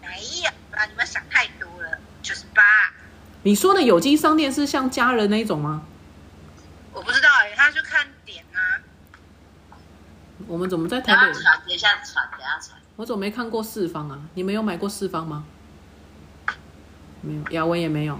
[0.00, 0.08] 没
[0.42, 2.62] 有啦，你们想太多了，九十八。
[3.42, 5.86] 你说的有机商店是像家人那一种吗？
[6.92, 8.80] 我不知道哎、他就看点啊。
[10.46, 11.32] 我们怎么在台北？
[11.32, 12.78] 等下传，等一下传，等一下传。
[12.96, 14.18] 我怎么没看过四方啊？
[14.34, 15.44] 你们有买过四方吗？
[17.24, 18.18] 没有，雅文也没有。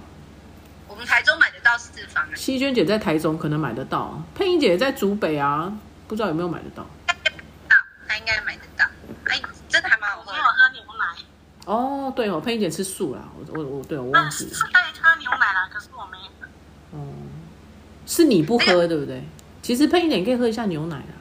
[0.88, 5.72] 我们台中买得到四方的，希娟姐在台中可能买得到，佩英姐在竹北啊，
[6.06, 6.84] 不知道有没有买得到。
[7.06, 8.84] 到他应该买得到。
[9.24, 10.44] 哎，真的还蛮好喝的我没有。
[10.44, 11.04] 喝牛奶，
[11.66, 14.54] 哦，对哦，佩英姐吃素啦，我我我对我忘记了。
[14.54, 16.46] 是可以喝牛奶啦，可是我没喝。
[16.98, 17.06] 哦，
[18.06, 19.24] 是你不喝对不对？
[19.62, 21.14] 其实佩英姐你可以喝一下牛奶啦。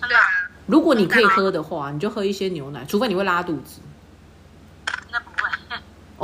[0.00, 0.22] 真的啊，
[0.66, 3.80] 如果你可以喝的话，你就喝一些牛奶，除非你会拉肚子。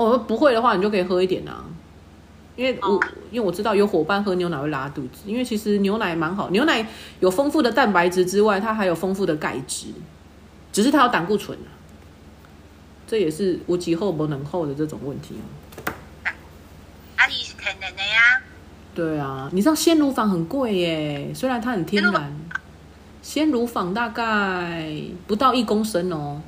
[0.06, 0.22] 应该不会。
[0.22, 1.64] 哦，不会的话，你就可以喝一点啊。
[2.54, 6.86] 因为我、哦因为我知道有伙伴喝牛奶会拉肚子，因为其实牛奶蛮好，牛奶
[7.20, 9.86] 有丰富的蛋白质之外，它还有丰富的钙质，
[10.70, 11.72] 只是它有胆固醇啊，
[13.06, 16.30] 这也是无极后不能后的这种问题哦。
[17.16, 18.42] 阿里是天然的呀。
[18.94, 22.36] 对啊，你知道鲜乳坊很贵耶，虽然它很天然，
[23.22, 24.92] 鲜乳坊大概
[25.26, 26.42] 不到一公升哦。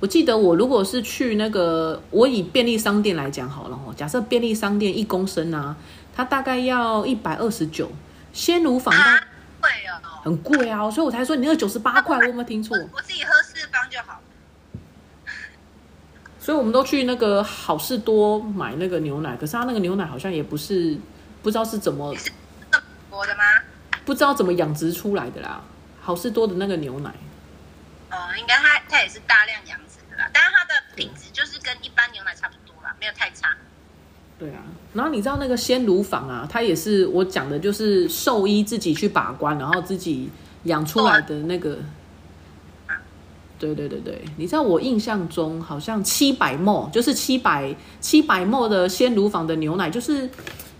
[0.00, 5.76] 我记得我如果是去那个，我以便利商店来讲好了哦，假设便利商店一公升啊，
[6.14, 7.90] 它大概要一百二十九，
[8.32, 9.20] 鲜乳坊大啊，
[9.60, 10.00] 贵哦。
[10.22, 12.76] 很贵啊，所以我才说你那个九十八块，我有没有听错？
[12.76, 14.20] 我我自己喝四方就好。
[16.38, 20.96] 所以我们都去那个好事多买那个牛奶，可是它那个牛奶好像也不是
[21.42, 22.14] 不知道是怎么
[23.10, 23.42] 国的吗？
[24.04, 25.62] 不知道怎么养殖出来的啦。
[26.00, 27.10] 好事多的那个牛奶，
[28.10, 33.50] 哦，应该它它也是大量养殖的啦，但是它的品质就是跟一般牛奶差不多啦，没有太差。
[34.38, 34.62] 对啊。
[34.94, 40.30] 然后你知道那个鲜乳坊啊，它也是我讲的，就是兽医自己去把关，然后自己
[40.64, 41.78] 养出来的那个。
[43.58, 50.30] 对对对对，你知道我印象中好像七百沫，就是七百七百沫的鲜乳坊的牛奶，就是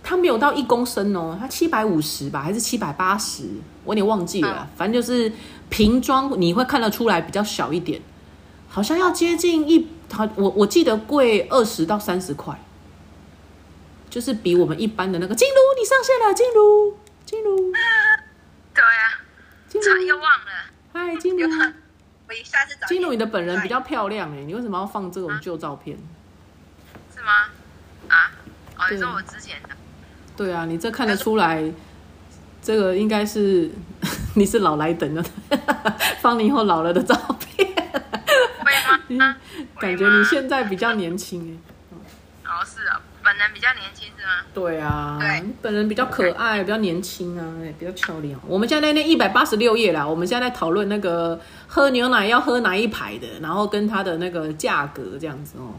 [0.01, 3.43] 它没有到一公升哦，它七百五十吧，还是七百八十，
[3.83, 5.29] 我有点忘记了，反正就是
[5.67, 8.01] 瓶装，你会看得出来比较小一点，
[8.69, 12.59] 好像要接近一，好我我记得贵二十到三十块，
[14.09, 17.71] 就是比我们一般的那个金如，你上线了，金如，金如，
[18.73, 19.21] 对啊，
[19.67, 20.45] 金差又炉，忘了。
[20.93, 21.47] 嗨，金炉
[22.27, 25.97] 我一下子找金如，你的本人比较漂亮哎，你为什么要放这种旧照片？
[27.15, 27.49] 是吗？
[28.07, 28.31] 啊？
[28.77, 29.69] 哦，对你说我之前的？
[30.35, 31.71] 对啊，你这看得出来，
[32.61, 33.69] 这个应该是
[34.35, 35.23] 你是老来等的，
[36.21, 37.78] 放你以后老了的照片，
[39.79, 41.73] 感觉你现在比较年轻哎。
[42.51, 44.31] 哦是啊，本人比较年轻是吗？
[44.55, 48.39] 对啊，对本人比较可爱，比较年轻啊，哎比较漂亮。
[48.47, 55.75] 我们现在那一百八十六页啦，我们现在在讨论那个喝牛奶要喝哪一排的，然后跟它的那个价格这样子哦。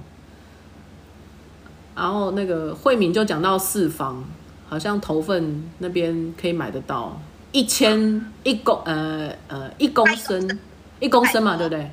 [1.97, 4.25] 然后那个慧敏就讲到四方，
[4.69, 7.21] 好像头份那边可以买得到
[7.51, 10.59] 一千一公呃呃一公升
[11.01, 11.91] 一公升嘛，对不对？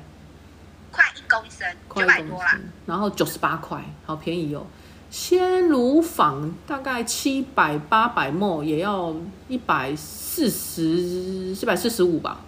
[1.28, 2.50] 公升，快一公九百多啦。
[2.52, 4.66] 升，然后九十八块，好便宜哦。
[5.10, 9.14] 鲜乳坊大概七百八百沫也要
[9.48, 12.40] 一百四十四百四十五吧，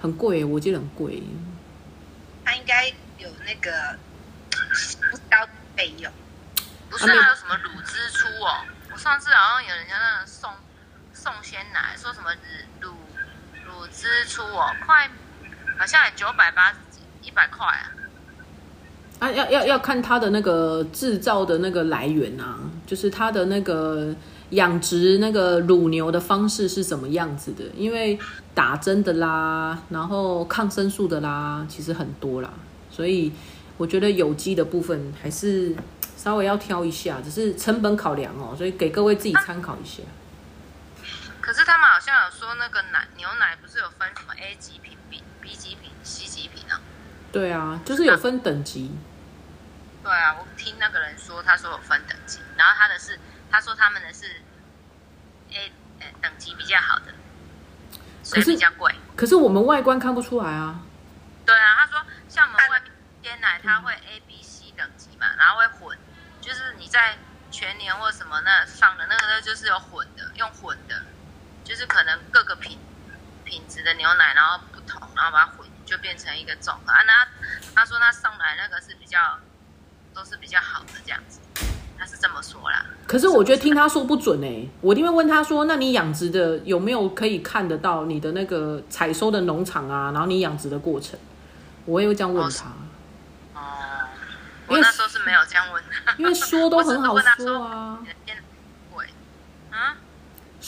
[0.00, 1.22] 很贵，我记得很贵。
[2.44, 2.88] 它应该
[3.18, 3.96] 有那个
[4.50, 4.96] 不是
[5.30, 5.46] 高
[5.76, 6.10] 费用。
[6.90, 8.64] 不是还有什么乳汁出哦？
[8.90, 10.50] 我上次好像有人家那送
[11.12, 12.30] 送鲜奶，说什么
[12.80, 12.90] 乳
[13.66, 15.10] 乳汁出哦，快
[15.78, 16.87] 好像也九百八十几，
[17.28, 17.92] 一百块啊。
[19.20, 24.14] 啊，要要要看它的那个制造的那个来源啊，就是它的那个
[24.50, 28.16] 养殖那个乳牛的方式是什么样子的，因为
[28.54, 32.48] 打针的啦，然后抗生素的啦，其实很多啦，
[32.92, 33.32] 所以
[33.76, 35.74] 我觉得有机的部分还是
[36.16, 40.02] 稍微要挑一下，只是成本考量哦，所以给各位自己参考一下。
[41.40, 45.87] 可是他们好像有说那个奶牛奶不是有分什么 A 级品、B B 级品？
[47.30, 48.90] 对啊，就是有分等级。
[50.02, 53.18] 对啊，我听那个人说，他说有分等级，然后他的是，
[53.50, 54.40] 他说他们的是
[55.50, 57.12] A 呃等级比较好的，
[58.22, 58.94] 所以比较贵。
[59.16, 60.80] 可是我们外观看不出来啊。
[61.44, 65.98] 对啊，他说像我们外面鲜奶，它会 A、B、C 等级嘛，然后会混，
[66.40, 67.18] 就是你在
[67.50, 71.02] 全年或什么那放的那个，就是有混的，用混的，
[71.64, 72.78] 就是可能各个品
[73.44, 77.02] 品质的牛奶，然后不同，然后把它混，就变成一个综合啊。
[77.06, 77.26] 那
[77.74, 79.18] 他说他上来那个是比较。
[80.14, 81.38] 都是比较好的这样子，
[81.96, 82.84] 他是这么说啦。
[83.06, 90.10] 可是我觉得听他说不准哎，我一定会问他说：“那你养殖的有没有可以看得到你的那个采收的农场啊？
[90.10, 91.16] 然后你养殖的过程，
[91.84, 92.64] 我也会这样问他。”
[93.54, 94.08] 哦，
[94.66, 98.00] 我那时候是没有这样问他，因为说都很好说啊，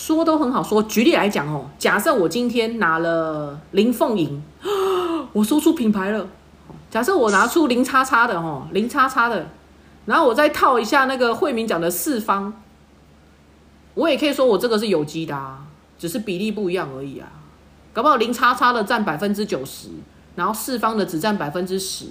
[0.01, 0.83] 说都很好说。
[0.85, 4.43] 举例来讲哦，假设我今天拿了林凤营，
[5.35, 6.27] 我说出品牌了。
[6.91, 9.51] 假设我拿出零叉叉的哈，零叉叉的，
[10.07, 12.51] 然后我再套一下那个惠民讲的四方，
[13.93, 15.67] 我也可以说我这个是有机的啊，
[15.99, 17.29] 只是比例不一样而已啊。
[17.93, 19.91] 搞不好零叉叉的占百分之九十，
[20.35, 22.07] 然后四方的只占百分之十，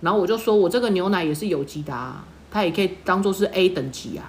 [0.00, 4.26] 然后我就说我这个牛奶也是有机的啊，它也可以当做是 A 等级啊。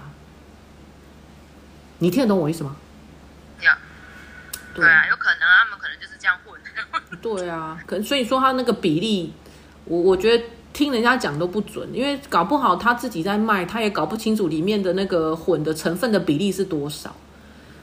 [1.97, 2.75] 你听得懂我意思吗？
[4.79, 6.59] 呀，对啊，有可能他们可能就是这样混。
[7.21, 9.33] 对啊，可能所以说他那个比例。
[9.85, 17.15] 我我觉得听人家讲都不准，因为搞不好他自己在卖，他也搞不清楚里面的那个混的成分的比例是多少。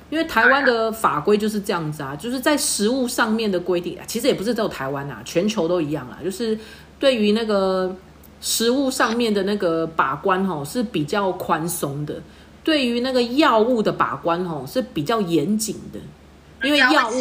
[0.09, 6.57] 因为台湾的法规就是这样子啊，就是在食物上面的规定，其实也不是只有台湾啊，全球都一样啊，就是
[7.01, 7.97] 对于那个
[8.41, 12.23] 食物上面的那个把关吼是比较宽松的，
[12.63, 15.99] 对于那个药物的把关吼是比较严谨的，
[16.67, 17.13] 因为药物。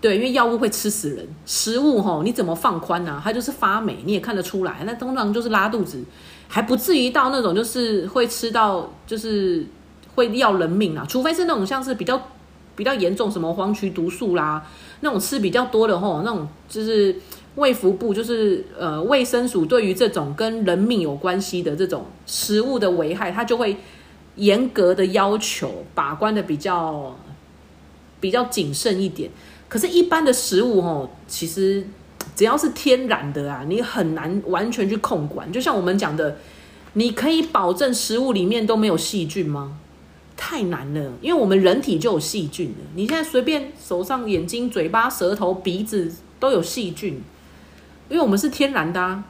[0.00, 3.20] 对，因为药物会吃死人，食物吼你怎么放宽呢？
[3.24, 4.76] 它就是发霉，你也看得出来。
[4.84, 6.00] 那通常就是拉肚子，
[6.46, 9.66] 还不至于到那种就是会吃到就是
[10.14, 11.04] 会要人命啊。
[11.08, 12.28] 除非是那种像是比较
[12.76, 14.64] 比较严重，什么黄曲毒素啦，
[15.00, 17.16] 那种吃比较多的吼，那种就是
[17.56, 23.76] 卫福部就是呃卫生署对于这种跟人命有关系的这种食物的危害，它就会
[24.36, 27.16] 严格的要求把关的比较
[28.20, 29.30] 比较谨慎一点。
[29.68, 31.86] 可是，一般的食物哦，其实
[32.34, 35.52] 只要是天然的啊，你很难完全去控管。
[35.52, 36.38] 就像我们讲的，
[36.94, 39.78] 你可以保证食物里面都没有细菌吗？
[40.36, 42.86] 太难了，因为我们人体就有细菌了。
[42.94, 47.20] 你现在随便手上、眼睛、嘴巴、舌头、鼻子都有细菌，
[48.08, 49.24] 因为我们是天然的啊。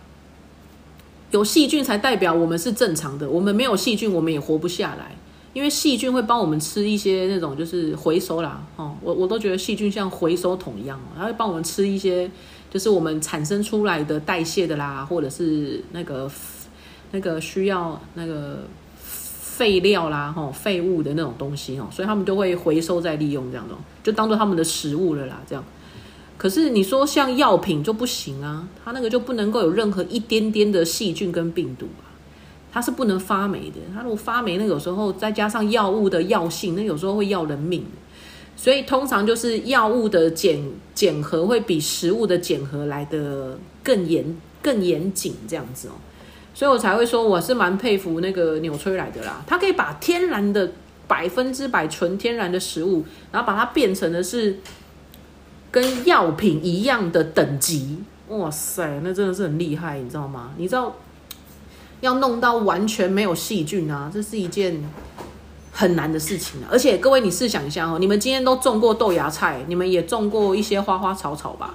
[1.31, 5.18] 有细菌才代表我们是正常的，我们没有细菌，我们也活不下来。
[5.59, 12.31] 因为细菌会帮我们吃一些那种就是回收啦，哦，我我都觉得细菌像回收桶一样，它会帮我们吃一些
[12.71, 16.31] 就是我们产生出来的代谢的啦，或者是那个
[17.11, 18.69] 那个需要那个
[19.03, 25.65] 废料啦，哈，废物的那种东西哦，所以他们就会回收再利用这样的，就当做他们的食物了啦，这样。
[26.37, 31.89] 可是你说像药品就不行啊，它那个就不能够有任何一点点的细菌跟病毒。
[32.71, 37.85] 它是不能发霉的，它如果发霉，那有时候再加上药物的药性，那有时候会要人命。
[38.57, 40.61] 所以通常就是药物的检
[40.93, 45.93] 检核会比食物的检核来的更严、更严谨这样子哦。
[46.53, 50.73] 所以我才会说我是蛮佩服那个纽崔莱的啦，它可以把天然的
[51.07, 54.59] 百分之百纯天然的食物，然后把它变成的是
[55.71, 57.99] 跟药品一样的等级。
[58.27, 60.51] 哇塞，那真的是很厉害，你知道吗？
[60.57, 60.95] 你知道？
[62.01, 64.83] 要弄到完全没有细菌啊，这是一件
[65.73, 66.69] 很难的事情啊！
[66.71, 71.75] 而且各位，你试想一下哦，你们今天都种过豆芽菜，你们也种过一些花花草草吧？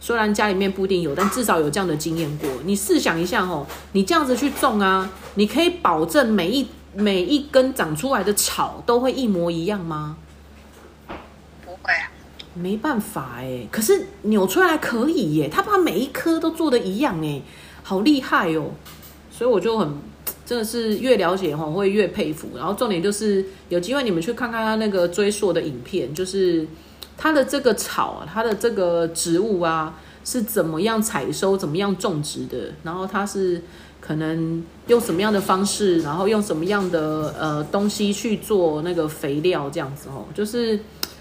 [0.00, 2.48] 虽然家里面不一定有，但至少有这样的经验过。
[2.64, 10.16] 你试想一下哦，你这样子去种啊，你可以保证每一每一根长出来的草都会一模一样吗？
[11.64, 12.10] 不会啊，
[12.54, 13.66] 没办法哎。
[13.70, 17.42] 可是扭出来可以耶，他把每一颗都做的一样哎，
[17.82, 18.70] 好厉害哦！
[19.38, 19.88] 所以我就很
[20.44, 22.48] 真的是越了解哈会越佩服。
[22.56, 26.66] 然后重点就是有机会你们去看看他那个追溯的影片，就是
[27.16, 33.62] 它的这个草啊，它的这个植物啊是怎么样采收、怎么样种植的，然后它是
[34.00, 40.80] 可能用什么样的方式，然后用什么样的呃东西去做那个肥料这样子哦，就是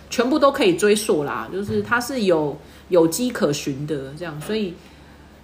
[0.10, 2.58] 全部都可以追溯啦，就是它是有
[2.90, 4.74] 有迹可循的这样，所以。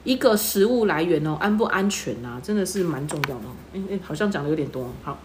[0.04, 3.44] 一个食物来源哦，安不安全啊，真的是蛮重要的。
[3.74, 4.90] 哎哎，好像讲的有点多。
[5.04, 5.18] 好，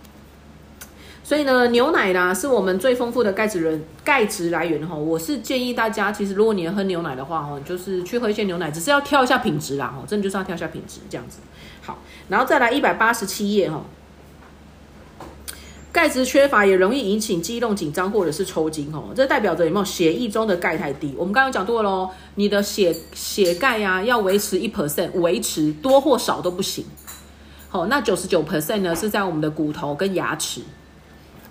[1.25, 4.95] 所以呢，牛奶啦是我们最丰富的钙质人钙质来源哈。
[4.95, 11.41] 我是建议大家，其实如果你要喝牛奶的话哈，就是去喝一些牛奶，只是要挑一下品质啦哈，真的就是要挑一下品质这样子。
[11.83, 11.99] 好，
[12.29, 13.85] 然后再来一百八十七页哈。
[15.91, 21.15] 钙质缺乏也容易引起肌肉紧张或者是抽筋哦，这代表着有没有血液中的钙太低？
[21.17, 26.85] 我们刚刚讲过喽，你的血血钙呀要维持一 percent，维持多或少都不行。
[27.71, 30.61] 好，那九十九 percent 呢是在我们的骨头跟牙齿，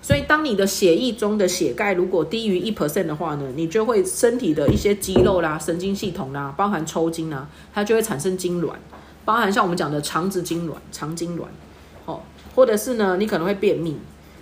[0.00, 8.70] 所以当你的血液中的血钙如果低于一 percent 的话呢，你就会身体的一些肌肉啦、神经系统啦，包含抽筋啊，它就会产生痉挛，
[9.24, 11.42] 包含像我们讲的肠子痉挛、肠痉挛，
[12.06, 12.20] 哦，
[12.54, 13.98] 或者是呢你可能会便秘。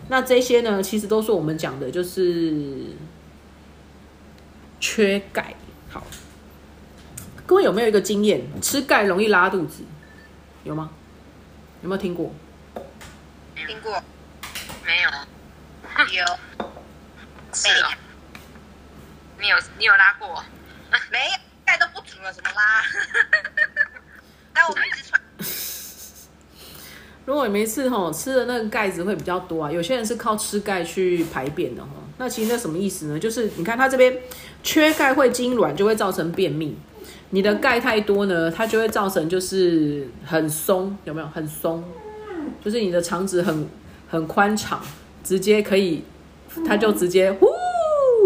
[0.08, 2.94] 那这些呢，其实都是我们讲的，就是
[4.78, 5.54] 缺钙。
[5.90, 6.06] 好，
[7.44, 9.82] 各位有没有一个经验，吃钙容易拉肚子？
[10.64, 10.90] 有吗？
[11.82, 12.32] 有没有听过？
[13.54, 14.02] 听过？
[14.84, 15.10] 没有？
[16.14, 16.24] 有？
[17.52, 17.88] 是哦。
[19.40, 20.42] 你有你有拉过？
[21.10, 21.32] 没有，
[21.64, 22.82] 钙都不足了，怎么拉？
[24.54, 25.20] 那我们一直穿。
[27.26, 31.88] 如果你每次吼吃的那个钙质会比较多啊，有些人是靠吃钙去排便的吼。
[32.18, 33.18] 那其实那什么意思呢？
[33.18, 34.16] 就是你看他这边
[34.62, 36.74] 缺钙会痉挛，就会造成便秘。
[37.30, 41.26] 你的钙太多呢，它就会造成就是很松，有没有？
[41.26, 41.82] 很松，
[42.64, 43.68] 就是你的肠子很
[44.08, 44.80] 很宽敞，
[45.24, 46.04] 直接可以，
[46.64, 47.48] 它就直接呼，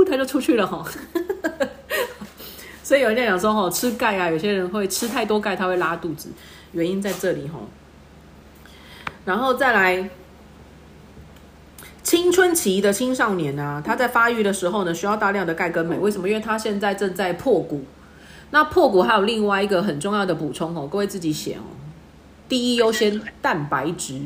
[0.06, 0.84] 它就出去了吼。
[2.84, 6.28] 所以有人在讲说吼吃钙啊，有些人会吃太多钙，他会拉肚子，
[6.72, 7.66] 原因在这里吼。
[9.24, 10.10] 然后再来，
[12.02, 15.98] 青春期的青少年啊，他在发育的时候呢，需要大量的钙跟镁。
[15.98, 16.28] 为什么？
[16.28, 17.84] 因为他现在正在破骨。
[18.50, 21.62] 那破骨还有另外一个很重要的补充哦，各位自己写哦。
[22.48, 24.20] 第一优先蛋白质。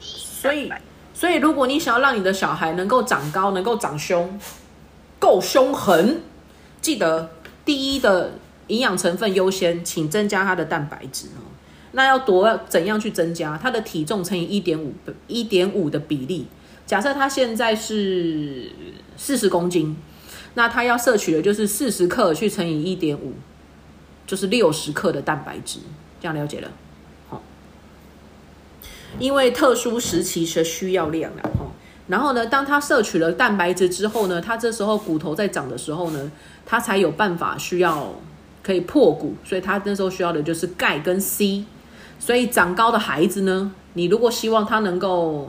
[0.00, 0.72] 所以，
[1.12, 4.38] 所以如果你想要让你的小孩能够长高、能够长胸、
[5.18, 6.22] 够凶狠，
[6.80, 7.30] 记得
[7.64, 8.34] 第一的
[8.68, 11.45] 营养成分优先，请增加他的蛋白质哦。
[11.96, 14.92] 那要多怎样去增加他的体重乘以一点五
[15.26, 16.46] 一点五的比例？
[16.84, 18.70] 假设他现在是
[19.16, 19.96] 四十公斤，
[20.52, 23.32] 那他要摄取的就是四十克去乘以一点五，
[24.26, 25.78] 就是六十克的蛋白质。
[26.20, 26.70] 这样了解了，
[27.30, 27.42] 好。
[29.18, 31.72] 因为特殊时期是需要量的哈。
[32.08, 36.30] 然后呢，当他摄取了蛋白质之后呢，他这时候骨头在长的时候呢，
[36.66, 38.14] 他才有办法需要
[38.62, 41.64] 可以破骨，所以他那时候需要的就是钙跟 C。
[42.26, 45.48] 所以长高的孩子呢，你如果希望他能够，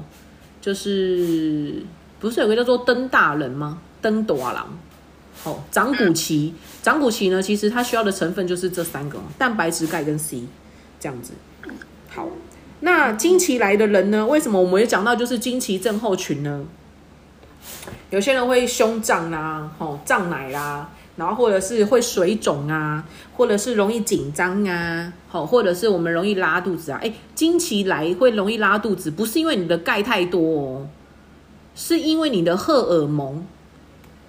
[0.61, 1.84] 就是
[2.19, 3.80] 不是有个叫做登大人吗？
[3.99, 4.67] 登大郎，
[5.43, 6.53] 哦，长骨期，
[6.84, 10.43] 长骨期呢，其实它需要的成分就是这三个：蛋白质、钙跟 C，
[10.99, 11.34] 这样子。
[12.09, 12.28] 好，
[12.82, 16.63] 那经期来的人呢，为什么我们也讲到就是经期症候群呢？
[18.11, 20.88] 有些人会胸胀啊，吼，胀奶啦。
[21.18, 23.03] 然后或者是会水肿啊，
[23.36, 26.99] 或者是容易紧张啊，好，或者是我们容易拉肚子啊。
[27.01, 30.88] 哎，经期来会容易拉肚子，不是因为你的钙太多哦，
[31.74, 33.43] 是因为你的荷尔蒙，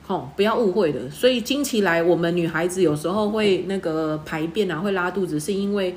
[0.07, 1.11] 好，不要误会的。
[1.11, 5.95] 所以经期来，我们女孩子有时候会那个排便啊，会拉肚子，是因为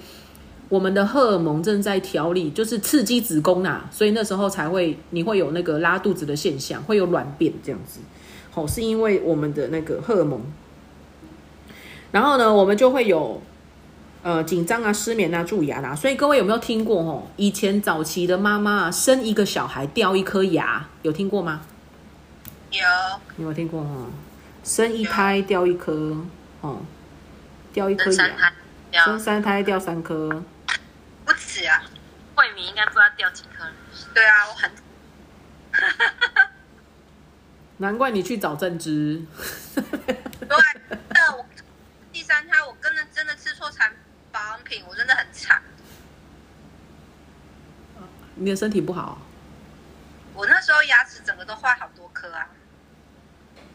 [0.68, 8.02] 我们的荷尔蒙正在调理，就是刺激子宫啊，所以那时候才会你会有那个拉肚子的现象，会有卵便这样子。
[8.50, 10.42] 好，是因为我们的那个荷尔蒙。
[12.12, 13.42] 然后呢，我们就会有，
[14.22, 15.96] 呃，紧张啊、失眠啊、蛀牙啦。
[15.96, 17.02] 所以各位有没有听过？
[17.02, 21.62] 哦，以前早期的妈妈生一个小孩掉一颗牙，有听过吗？
[22.70, 23.82] 有，有听过？
[23.82, 23.90] 哈，
[24.64, 26.18] 生一胎掉一颗，
[26.62, 26.82] 哦，
[27.74, 28.12] 掉一颗
[28.92, 30.44] 牙，生三胎掉三颗，
[31.26, 31.82] 不止啊。
[32.34, 33.66] 慧敏应该不知道掉几颗。
[34.14, 34.72] 对啊，我很，
[37.78, 39.22] 难怪你去找正之。
[42.32, 42.36] 对。
[42.36, 43.92] 三胎，我跟的真的吃错产
[44.32, 45.62] 保养品，我真的很惨。
[48.36, 49.20] 你的身体不好？
[50.34, 52.48] 我那时候牙齿整个都坏好多颗啊！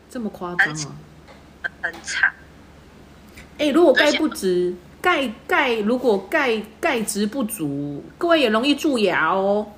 [0.08, 0.96] 这么夸张啊？
[1.82, 2.32] 很惨。
[3.58, 9.70] 哎，如果钙不值，钙钙如果钙钙质不足，各位也容易蛀牙哦。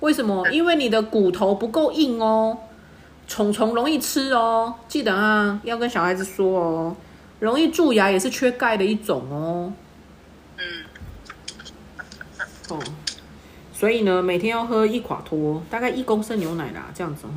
[0.00, 0.48] 为什么？
[0.48, 2.56] 因为你的骨头不够硬哦，
[3.28, 4.74] 虫虫容易吃哦。
[4.88, 6.96] 记得啊，要跟小孩子说哦，
[7.38, 9.72] 容易蛀牙也是缺钙的一种哦。
[10.58, 10.84] 嗯，
[12.70, 12.80] 哦，
[13.72, 17.32] 所以呢，每天要喝一垮脱，大概一公升牛奶啦，这样子哈、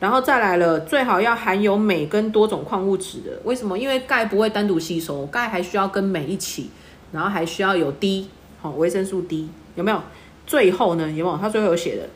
[0.00, 3.40] 然后再来了，最好要含有镁跟多种矿物质的。
[3.44, 3.78] 为什么？
[3.78, 6.70] 因为钙不会单独吸收，钙还需要跟镁一起，
[7.12, 8.28] 然后还需要有 D，
[8.60, 10.02] 好、维生素 D 有没有？
[10.46, 11.38] 最后呢，有没有？
[11.38, 12.08] 它最后有写的，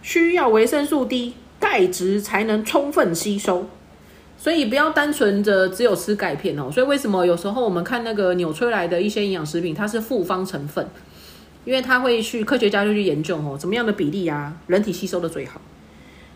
[0.00, 3.68] 需要维生素 D，钙质才能充分吸收。
[4.42, 6.70] 所以不要单纯的只有吃钙片哦。
[6.72, 10.88] 所以为什么有时候我们看那个纽崔莱的一些营养食品，它是复方成分，
[11.66, 15.60] 因为它会去科学家就去研究哦，怎么样的比例啊，人体吸收的最好。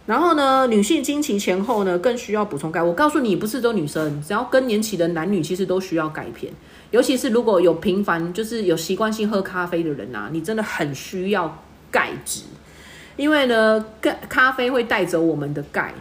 [0.05, 2.83] 然后呢，女性经期前后呢，更需要补充钙。
[2.83, 6.53] 我告诉你，不是都女生，只要更年期的男女，其实都需要钙片。
[6.91, 12.43] 尤其是如果有频繁，就是有习惯性喝咖啡的人啊，你真的很需要钙质，
[13.17, 15.95] 因为呢，钙咖啡会带走我们的钙。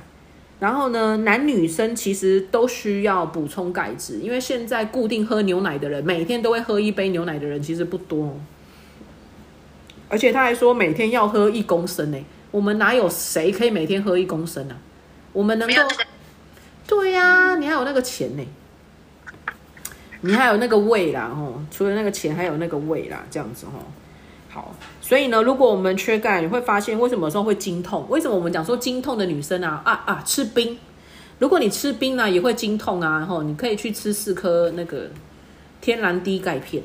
[0.64, 8.36] 然后呢，男女生其实都需要补充钙质，因为现在固定喝牛奶的人，每天都会喝一杯牛奶的人其实不多哦。
[10.08, 12.18] 而且他还说每天要喝一公升呢、
[12.50, 14.78] 我们哪有谁可以每天喝一公升啊？
[15.34, 15.76] 我们能够
[16.88, 18.48] 对呀、你还有那个钱呢、
[20.22, 23.84] 你还有那个胃啦，哦，除了那个钱，还有那个胃啦，这样子哦。
[24.48, 24.74] 好，
[25.06, 28.06] 所以呢，如果我们缺钙，你会发现为什么说会经痛？
[28.10, 30.78] 为什么我们讲说经痛的女生啊啊啊吃冰？
[31.40, 35.10] 如果你吃冰呢、也会经痛啊，吼，你可以去吃四颗那个
[35.82, 36.82] 天然低钙片。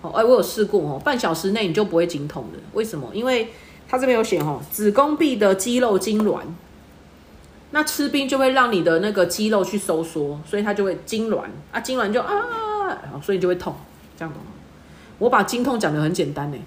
[0.00, 2.58] 哦，哎，我有试过哦，半小时内你就不会经痛的。
[2.72, 3.10] 为什么？
[3.12, 3.48] 因为
[3.86, 6.40] 它这边有写哦，子宫壁的肌肉痉挛，
[7.72, 12.32] 那吃冰就会让你的那个肌肉去收缩，所以它就会痉挛啊，痉挛就啊，
[13.02, 13.74] 然后所以就会痛，
[14.18, 14.48] 这样懂吗？
[15.18, 16.58] 我把经痛讲的很简单呢，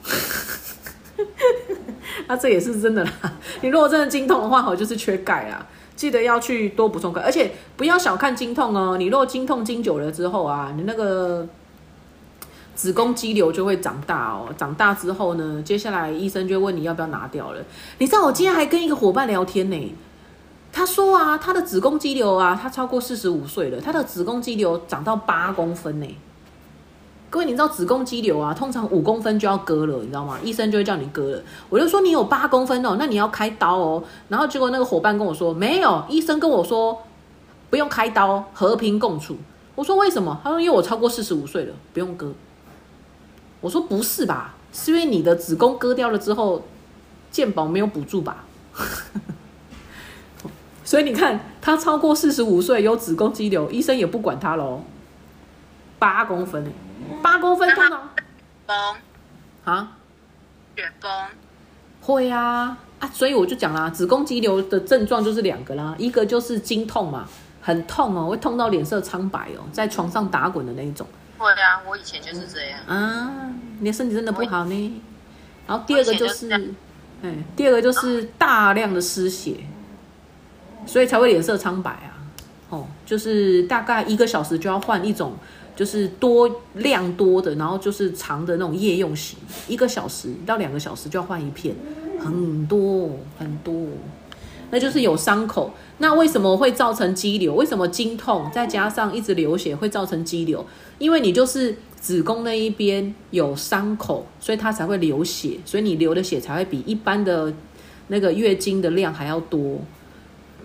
[2.29, 3.11] 啊，这也是真的啦。
[3.61, 5.65] 你如果真的经痛的话，好就是缺钙啊，
[5.95, 8.97] 记得要去多补充钙，而且不要小看经痛哦。
[8.99, 11.47] 你如果经痛经久了之后啊，你那个
[12.75, 17.59] 子宫肌瘤就会长大哦，长大之后呢，接下来医生就问你要不要拿掉了。
[17.97, 19.95] 你知道我今天还跟一个伙伴聊天呢，
[20.71, 26.07] 他说啊，他的子宫肌瘤啊，他超过四十五岁了，他的子宫肌瘤长到八公分呢。
[27.29, 30.37] 各位，你知道子宫肌瘤啊，通常五公分就要割了，你知道吗？
[30.43, 31.41] 医生就会叫你割了。
[31.69, 34.03] 我就说你有八公分哦，那你要开刀哦。
[34.29, 37.03] 然后结果那个伙伴跟我说没有，医生跟我说
[37.69, 39.37] 不用开刀，和平共处。
[39.75, 40.39] 我说为什么？
[40.43, 42.33] 他说因为我超过四十五岁了，不用割。
[43.61, 44.55] 我说不是吧？
[44.73, 46.63] 是因为你的子宫割掉了之后，
[47.29, 48.43] 健保没有补助吧？
[50.83, 54.81] 所以你看，他超过四十五岁有子宫肌瘤，医生也不管他喽。
[55.99, 56.71] 八公分
[57.21, 58.09] 八公分通常
[58.65, 58.77] 崩
[59.65, 59.97] 啊？
[60.75, 61.11] 血崩，
[62.01, 62.77] 会啊。
[62.99, 67.25] 啊，所以我就讲啦，子宫肌瘤的症状就是两个啦，一个就是经痛嘛，
[67.61, 71.07] 很痛哦，会痛到脸色苍白哦，在床上打滚的那一种。
[71.37, 72.77] 会啊，我以前就是这样。
[72.85, 73.31] 啊，
[73.79, 75.01] 你的身体真的不好呢。
[75.65, 76.51] 然后第二个就是，
[77.21, 79.55] 哎，第二个就是大量的失血，
[80.85, 82.19] 所以才会脸色苍白啊。
[82.69, 85.37] 哦，就是大概一个小时就要换一种，
[85.79, 91.73] 就是多量多的，然后就是长的那种夜用型，一个小时到两个小时就要换一片，
[92.19, 93.73] 很多很多。
[94.71, 95.71] 那就是有伤口。
[95.99, 97.55] 那为什么会造成肌瘤？
[97.55, 100.65] 为什么经痛再加上一直流血会造成肌瘤？
[100.97, 107.53] 因为你就是子宫那一边有伤口，所以它才会流血，所以你流的血才会比一般的
[108.09, 109.79] 那个月经的量还要多。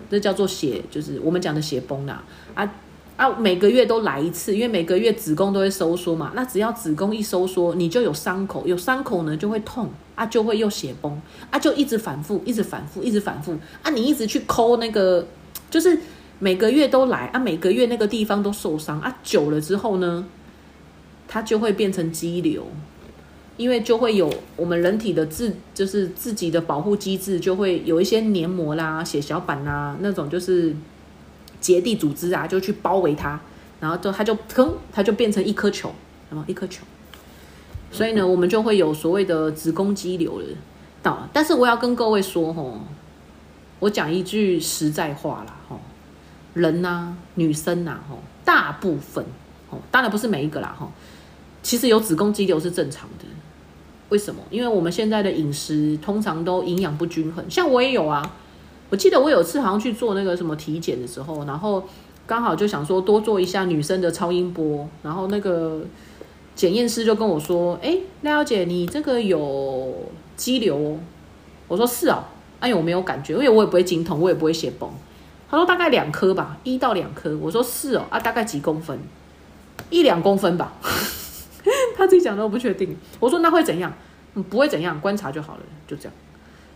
[0.09, 2.21] 这叫做血，就是我们讲的血崩啦。
[2.53, 2.69] 啊，
[3.17, 6.31] 啊每个月都来一次，因为每个月子宫都会收缩嘛。
[6.35, 13.89] 那只要子宫一收缩，你就有伤口，有伤口呢就会痛啊，就会又血崩啊，就一直反复，一直反复，一直反复啊。
[13.91, 15.25] 你一直去抠那个，
[15.69, 15.97] 就是
[16.39, 20.25] 每个月都来啊，每个月那个地方都受伤啊，久了之后呢，
[21.27, 22.67] 它就会变成肌瘤。
[23.57, 30.75] 因为就会有我们人体的自就是自己的保护机制，就会有一些黏膜啦、血小板啦那种就是
[31.65, 33.39] 结缔组织啊，就去包围它，
[33.79, 35.91] 然后就它就砰，它就变成一颗球，
[36.29, 36.83] 什么一颗球。
[37.91, 40.45] 所以呢，我们就会有所谓的子宫肌瘤了。
[41.01, 42.79] 到，但是我要跟各位说吼，
[43.79, 45.79] 我讲一句实在话啦吼，
[46.53, 49.25] 人呐、女生呐、吼，大部分
[49.67, 50.91] 吼，当然不是每一个啦吼，
[51.63, 53.25] 其实有子宫肌瘤是正常的。
[54.09, 54.39] 为什么？
[54.51, 58.21] 因为我们现在的饮食通常都营养不均衡，像我也有啊。
[58.95, 61.85] 我记得我有次好像去做那个什么体检的时候，然后
[62.25, 65.81] 刚好就想说多做一下女生的超音波，然后那个
[66.55, 69.93] 检验师就跟我说：“哎，赖小姐，你这个有
[70.37, 70.97] 肌瘤哦。”
[71.67, 72.23] 我说：“是哦。”
[72.61, 74.89] 哎呦，我没有感觉，因为我也不会经痛，我也不会血崩。
[75.49, 77.37] 他说大概两颗吧，一到两颗。
[77.41, 78.97] 我说是哦，啊，大概几公分？
[79.89, 80.71] 一两公分吧。
[81.97, 82.95] 他自己讲的，我不确定。
[83.19, 83.91] 我说那会怎样？
[84.49, 86.13] 不会怎样，观察就好了，就这样。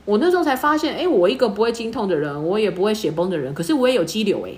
[0.10, 4.53] 我那时候才发现，哎，我一个不会经痛的人，我也不会血崩的人，可是我也有肌瘤哎。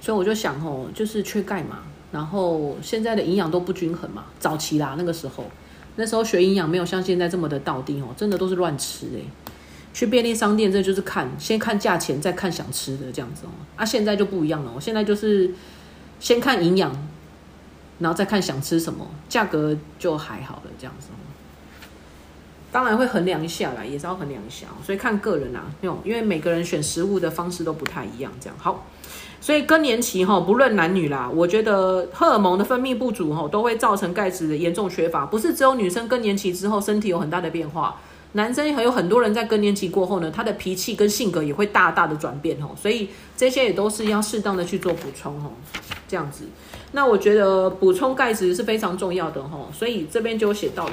[0.00, 4.24] 所以我就想哦，就是缺钙嘛，然后现在的营养都不均衡嘛。
[4.38, 5.44] 早期啦，那个时候，
[5.96, 9.20] 那时候学营养没有像现在这么的到底哦，真的都是乱吃哎。
[9.92, 13.50] 去便利商店，这就是看先看价钱，再看想吃的这样子哦。
[13.76, 15.52] 啊，现在就不一样了，我现在就是
[16.18, 16.90] 先看营养，
[17.98, 21.08] 然后再看想吃什么，价格就还好了这样子。
[22.76, 25.64] 当然会衡量一下啦，也是要衡量一下，所以看个人啊，
[26.04, 28.84] 因为每个人选食物的方式都不太一样，这样好。
[29.40, 37.96] 所以更年期哈，不论男女啦，我觉得荷尔蒙的分泌不足哈，都会造成钙质的严重缺乏，不是只有女生更年期之后身体有很大的变化。
[38.32, 45.52] 男生还有很多人在更年期过后呢，他的脾气跟性格也会大大的转变哦，所以这些也都是要适当的去做补充哦，
[46.06, 46.44] 这样子。
[46.92, 50.92] 那我觉得补充钙质是非常重要的哈，所以这边就写到了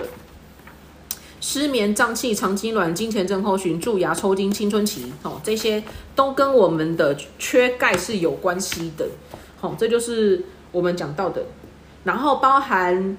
[1.44, 5.84] 失眠、胀气、肠痉挛、金钱症候群、蛀牙、抽筋、青春期哦，这些
[6.16, 9.06] 都跟我们的缺钙是有关系的。
[9.60, 11.44] 好，这就是我们讲到的，
[12.06, 13.18] 然后包含。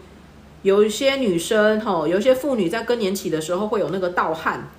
[0.62, 4.70] 有一些女生，哈，有一些妇女在更年期的时候会有那个盗汗，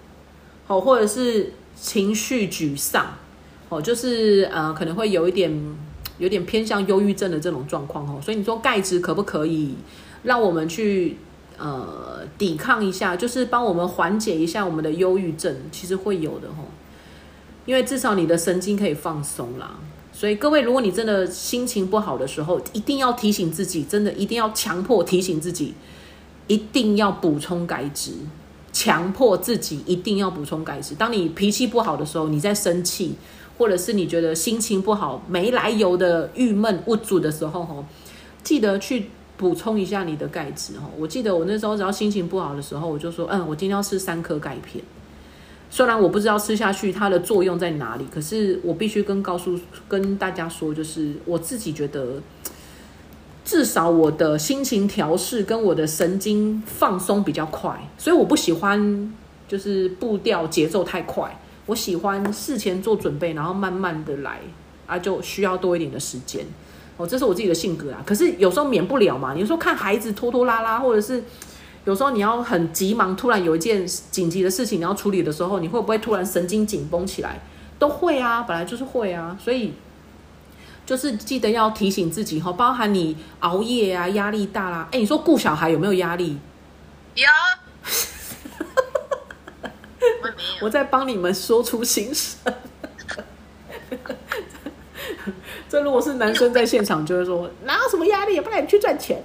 [0.66, 3.06] 好，或者是情绪沮丧，
[3.70, 5.78] 哦，就是呃，可能会有一点，
[6.18, 9.76] 有点偏向忧郁症的这种状况，哦，所以你说钙质可不可以
[10.24, 11.18] 让我们去
[11.58, 15.56] 呃抵抗一下，就是帮我们缓解一下我们的忧郁症？
[15.72, 16.66] 其实会有的，吼，
[17.66, 19.78] 因为至少你的神经可以放松啦。
[20.14, 25.74] 所以各位，如果你真的心情不好的时候，一定要提醒自己，真的一定要强迫提醒自己，
[26.48, 28.14] 一定要补充钙质，
[28.72, 30.96] 强迫自己一定要补充钙质。
[30.96, 33.16] 当你脾气不好的时候，你在生气，
[33.58, 37.84] 或者是你觉得心情不好、没来由的郁闷无助的时候，吼，
[38.42, 40.90] 记得去补充一下你的钙质，吼。
[40.98, 44.84] 我记得我那时候只要心情不好的时候，我就说，嗯，我今天要吃三颗钙片。
[45.70, 49.60] 虽然我不知道吃下去它的作用在哪里，可是我必须跟告诉
[49.90, 52.22] 跟大家说，就是我自己觉得，
[53.44, 59.14] 至少我的心情调试跟我的神经放松比较快，所以我不喜欢
[59.48, 64.40] 就是步调节奏太快，我喜欢事前做准备，然后慢慢的来
[64.86, 66.46] 啊，就需要多一点的时间。
[66.98, 68.02] 哦，这是我自己的性格啊。
[68.06, 71.24] 可是有时候免不了嘛，你说看孩子拖拖拉拉，或者是。
[71.86, 77.40] 有时候你要很急忙，突然有一件紧急的事情你要处理的时候，你会不会突然神经紧绷起来？
[77.78, 79.76] 都会啊，本来就是会啊，所以
[80.84, 84.90] 就是记得要提醒自己哈，包含你熬夜啊，压力大啦。
[84.92, 86.40] 哎，你说顾小孩有没有压力？
[87.14, 87.28] 有。
[90.62, 92.52] 我在帮你们说出心声。
[95.70, 99.24] 这如果是男生在现场，就会说哪有什么压力，不然你去赚钱。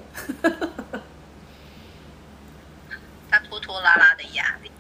[3.63, 4.71] 拖拉拉的压力，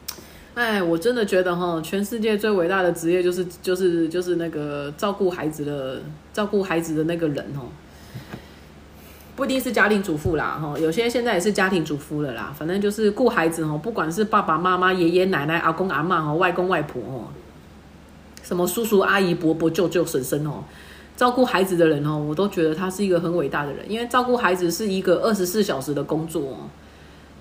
[0.54, 6.00] 哎，我真的觉得哈，全世界最伟大的职业就是就是就是那个照顾孩子的
[6.32, 7.70] 照顾孩子的那个人哦，
[9.36, 17.28] 不一定是家庭主妇啦哈，有些现在也是家庭主妇了啦，反正就是顾孩子哦，不管是爸爸妈妈、爷爷奶奶、阿公阿妈哦、外公外婆哦，
[18.42, 20.64] 什么叔叔阿姨、伯伯、舅舅、婶婶哦，
[21.20, 26.56] 照顾孩子的人哦，我都觉得他是一个很伟大的人，因为照顾孩子是一个二十四小时的工作。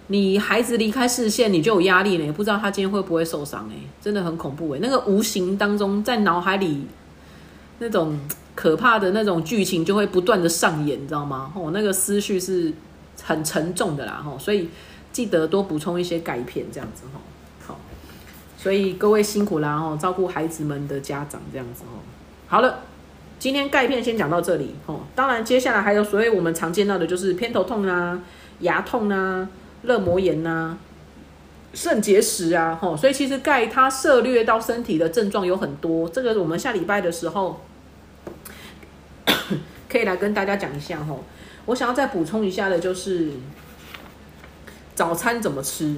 [0.07, 4.79] 你孩子离开视线，你就有压力呢，不知道他今天会不会受伤哎，真的很恐怖哎。
[4.81, 6.87] 那个无形当中，在脑海里
[7.77, 8.19] 那种
[8.53, 11.49] 可怕的那种剧情就会不断的上演，你知道吗？
[11.55, 12.73] 哦，那个思绪是
[13.23, 14.67] 很沉重的啦，吼，所以
[15.13, 17.21] 记得多补充一些钙片，这样子吼。
[17.65, 17.79] 好，
[18.57, 22.01] 所以各位辛苦啦，吼，照顾孩子们的家长这样子吼。
[22.47, 22.79] 好了，
[23.39, 25.01] 今天钙片先讲到这里，吼。
[25.15, 28.21] 当然接下来还有所谓我们常见到的就是偏头痛啊、
[28.59, 29.49] 牙痛啊。
[29.81, 30.75] 热膜炎呐，
[31.73, 37.61] 肾结石啊，吼，所以其实钙它涉略到身体的症状有很多，这个我们下礼拜的时候
[39.87, 41.23] 可以来跟大家讲一下吼。
[41.65, 43.29] 我想要再补充一下的就是
[44.95, 45.95] 早餐怎么吃，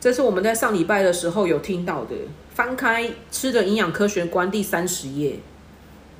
[0.00, 2.14] 这是我们在上礼拜的时候有听到的，
[2.54, 3.02] 翻开
[3.32, 5.40] 《吃的营养科学观》第三十页，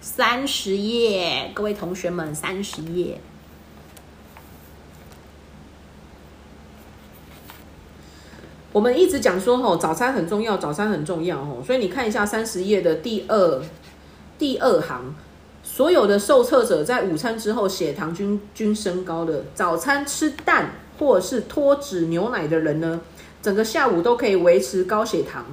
[0.01, 3.21] 三十页，各位同学们，三十页。
[8.73, 13.63] 我们一直讲说吼，早餐很重要，早餐很重要吼，所以你看一下三十页的第二
[14.37, 15.15] 第二行，
[15.63, 23.01] 所有的受测者在午餐之后血糖均均升高的，早餐吃蛋或是脱脂牛奶的人呢，
[23.41, 25.47] 整个下午都可以维持高血糖。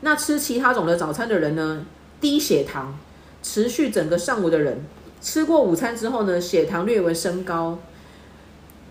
[0.00, 1.84] 那吃其他种的早餐的人呢，
[2.20, 2.98] 低血糖，
[3.42, 4.84] 持续整个上午的人，
[5.20, 7.78] 吃过午餐之后呢，血糖略微升高。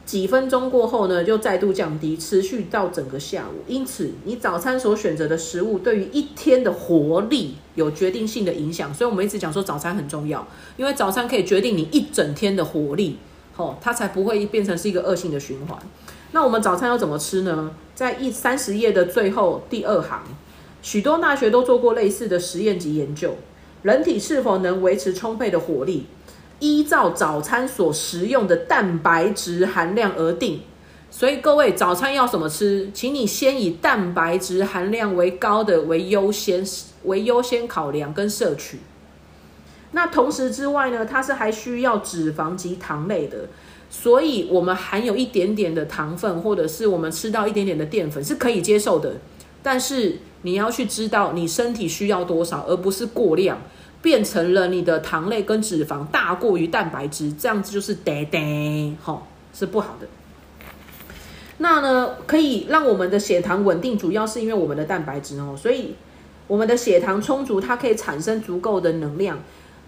[0.05, 3.61] 几分钟过后呢，就再度降低，持续到整个下午。
[3.67, 8.93] 因此，你早餐所选择的食物对于一天的活力有决定性的影响。
[8.93, 10.47] 所以，我们一直讲说早餐很重要，
[10.77, 13.19] 因为早餐可以决定你一整天的活力，
[13.57, 15.77] 吼，它才不会变成是一个恶性的循环。
[16.31, 17.71] 那我们早餐要怎么吃呢？
[17.93, 20.23] 在一三十页的最后第二行，
[20.81, 23.35] 许多大学都做过类似的实验及研究，
[23.83, 26.05] 人体是否能维持充沛的活力？
[26.59, 30.61] 依照早餐所食用的蛋白质含量而定，
[31.11, 36.65] 所以各位早餐要什么吃，请你先以蛋白质含量为高的为优先
[37.03, 38.79] 为优先考量跟摄取。
[39.91, 43.47] 那同时之外呢，它是还需要脂肪及糖类的，
[43.89, 49.17] 所以我们含有一点点的糖分，或者是我们吃到一点点的淀粉是可以接受的，
[49.61, 53.57] 但是你要去知道你身体需要多少，而不是过量。
[53.99, 58.39] 变成了你的糖类跟脂肪大过于蛋白质，这样子就是呆呆，
[59.03, 60.07] 吼，是不好的。
[61.57, 65.95] 那呢，可以让我们的血糖稳定，主要是因为我们的蛋白质哦，所以
[66.45, 69.39] 我们的血糖充足，它可以产生足够的能量。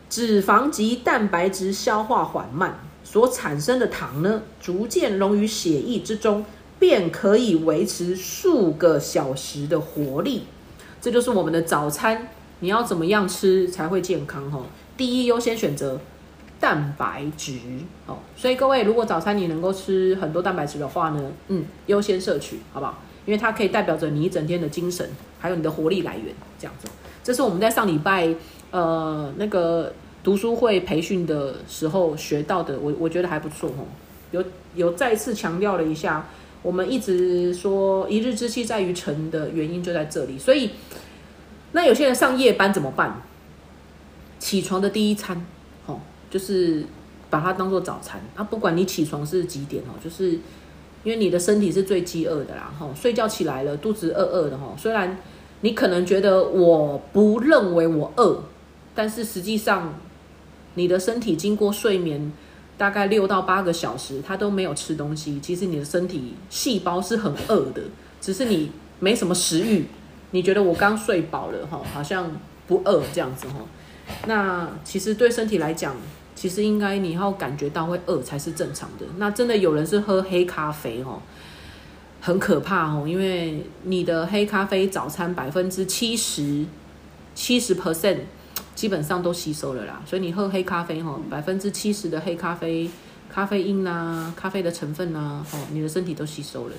[0.09, 6.43] 脂肪及蛋白质消化缓慢，所产生的糖呢，逐渐溶于血液之中，
[6.79, 10.45] 便可以维持数个小时的活力。
[11.01, 12.29] 这就是我们的早餐。
[12.61, 14.51] 你要怎么样吃才会健康？
[14.51, 14.59] 哈，
[14.97, 15.97] 第一优先选择
[16.59, 17.57] 蛋白质。
[18.05, 23.01] 哦，所以各位，如果早餐你能够吃很多蛋白质的话呢，嗯，优先摄取，好不好？
[23.25, 25.09] 因为它可以代表着你一整天的精神，
[25.39, 26.89] 还有你的活力来源，这样子。
[27.23, 28.35] 这是我们在上礼拜
[28.71, 33.85] 呃那个读书会培训的时候学到的，我我觉得还不错，哦，
[34.31, 34.43] 有
[34.75, 36.27] 有再次强调了一下，
[36.61, 40.71] 我们一直说一日之计在于晨的原因就在这里，所以。
[41.71, 43.21] 那有些人上夜班怎么办？
[44.39, 45.45] 起床的第一餐，
[45.85, 46.83] 哦，就是
[47.29, 48.43] 把它当做早餐啊。
[48.43, 50.31] 不管你起床是几点哦，就是
[51.03, 54.73] 因为你的身体是最饥饿的啦，吼，睡觉起来了，肚子饿饿的吼。
[54.79, 55.19] 虽然
[55.61, 58.41] 你可能觉得我不认为我饿，
[58.95, 59.93] 但是实际上
[60.73, 62.33] 你的身体经过睡眠
[62.79, 65.37] 大概六到八个小时，他都没有吃东西。
[65.41, 67.81] 其实你的身体细胞是很饿的，
[68.21, 68.71] 只是你
[69.01, 69.85] 没什么食欲。
[70.31, 72.31] 你觉得我刚睡饱了哈，好像
[72.67, 73.55] 不饿这样子哈。
[74.27, 75.93] 那其实对身体来讲，
[76.35, 79.05] 其实应该你要感觉到会饿才是正常的。
[79.17, 81.21] 那真的有人是喝黑咖啡哦，
[82.21, 86.65] 很可怕哦，因为你的黑咖啡早餐百分之七十
[87.35, 88.19] 七十 percent
[88.79, 90.01] 基本上都吸收了啦。
[90.05, 92.89] 所以你喝黑咖啡哈，百分之七十的黑咖啡
[93.29, 96.75] 咖啡因呐，咖啡的成分呐，哦，你的身体都吸收了。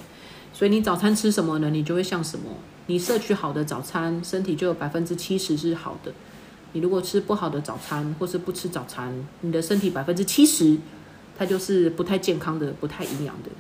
[0.55, 1.69] 所以你早餐吃什么呢？
[1.69, 2.47] 你就会像什么。
[2.87, 6.11] 你摄取好的早餐，身体就有百分之七十是好的。
[6.73, 10.79] 你如果吃不好的早餐，或是不吃早餐，你的身体百分之七十，
[11.37, 13.51] 它就是不太健康的、不太营养的。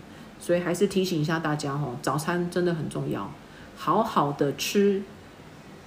[0.41, 3.31] 所以还是提醒一下大家哦，早餐真的很重要，
[3.77, 5.03] 好好的吃，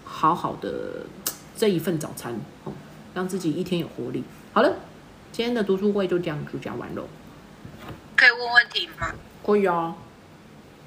[0.06, 1.08] 好好的
[1.64, 2.74] 这一份早餐哦，
[3.14, 4.22] 让自己一天有活力。
[4.51, 4.76] 好了，
[5.32, 7.07] 今天的读书会就这样就讲完了。
[8.18, 9.16] 可以问问题吗？
[9.45, 9.95] 可以啊。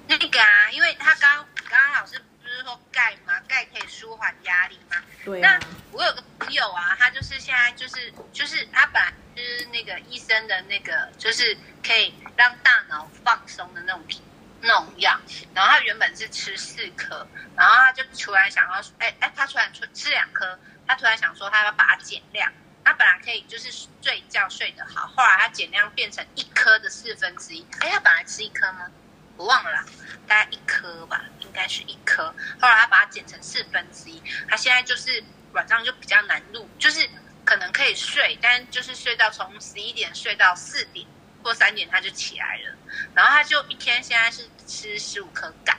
[0.07, 2.63] 那个啊，因为他刚刚刚老师不是。
[2.63, 3.33] 说钙吗？
[3.49, 4.97] 钙可以舒缓压力吗？
[5.25, 5.41] 对。
[5.41, 5.59] 那
[5.93, 14.26] 我有个朋友啊，他就是现在就是就是他本来就是那个医生的那个，就是可以让大脑放松的那种那
[14.67, 15.19] 那种药，
[15.55, 22.53] 然后他原本是吃四颗，然后他就突然想要，哎哎，他突然吃吃两颗，他突然想说他要把它减量。
[22.85, 23.69] 他本来可以就是
[24.01, 27.67] 睡觉睡得好，后来他减量变成一颗的四分之一。
[27.81, 28.89] 哎，他本来吃一颗吗？
[29.37, 29.85] 我忘了，
[30.29, 32.33] 大概一颗吧，应该是一颗。
[32.61, 37.11] 后来他把它减成四分之一，他现在就是晚上就比较难入，就是
[37.45, 41.05] 可能可以睡，但就是睡到从十一点睡到四点
[41.47, 42.77] 过三点他就起来了。
[43.15, 45.79] 然后他就一天现在是吃十五颗钙，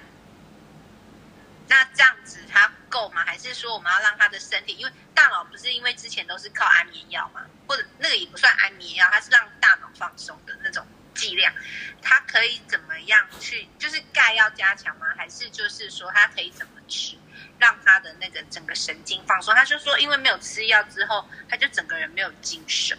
[1.67, 3.25] 那这样子他够吗？
[3.25, 10.87] 还是说我们要让他的身体，因为大脑不是因为之前都是靠安眠药嘛，或者那个也不算安眠药，它是让大脑放松的那种。
[11.17, 11.51] 剂量，
[11.99, 13.67] 它可以怎么样去？
[13.79, 15.07] 就是钙要加强吗？
[15.17, 17.17] 还是就是说它可以怎么吃，
[17.57, 19.51] 让他的那个整个神经放松？
[19.55, 22.95] 他就说，因为没有吃药之后，他就整个人没有精神。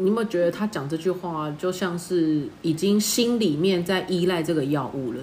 [0.00, 5.20] 你有没有觉得他讲这句话，就像是已经心里面在依赖这个药物了？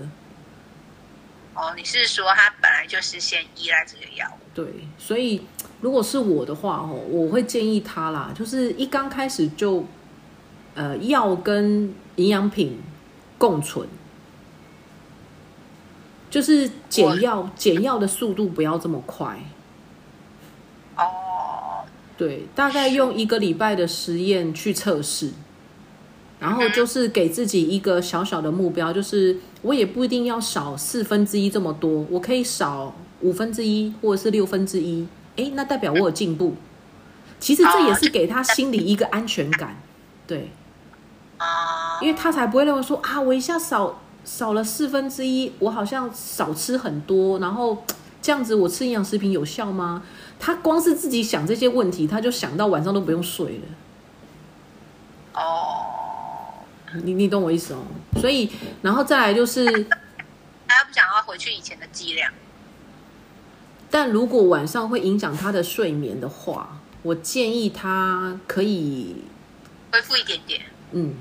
[1.55, 4.39] 哦，你是说他本来就是先依赖这个药物？
[4.53, 4.65] 对，
[4.99, 5.41] 所以
[5.81, 9.83] 如果是我的话哦，我会建议他啦，就是一刚开始就，
[10.75, 12.79] 呃，药跟营养品
[13.39, 13.87] 共存，
[16.29, 19.39] 就是减药减药的速度不要这么快。
[22.17, 25.29] 对，大概用一个礼拜的实验去测试，
[26.39, 36.55] 然后就是给自己一个小小的目标，就是我也不一定要少四分之一这么多，我可以少五分之一或者是六分之一，哎，那代表我有进步。
[37.39, 39.79] 其实这也是给他心里一个安全感，
[40.25, 40.49] 对，
[42.01, 47.83] 因为他才不会认为说啊，我一下少少了四分之一，我好像少吃很多，然后
[48.23, 50.01] 这样子我吃营养食品有效吗？
[50.39, 53.63] 他光是自己想这些问题，他就想到晚上都不用睡了。
[55.33, 55.85] 哦，
[57.03, 57.83] 你你懂我意思哦？
[58.19, 58.49] 所以，
[58.81, 59.65] 然后再来就是，
[60.67, 62.31] 他不想要回去以前的剂量。
[63.89, 69.23] 但如果晚上会影响他的睡眠的话，我建议他可以，
[69.91, 70.61] 恢复一点点。
[70.91, 71.15] 嗯，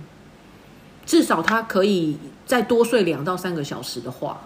[1.04, 4.40] 至少他可以再多睡两到三个小时的话，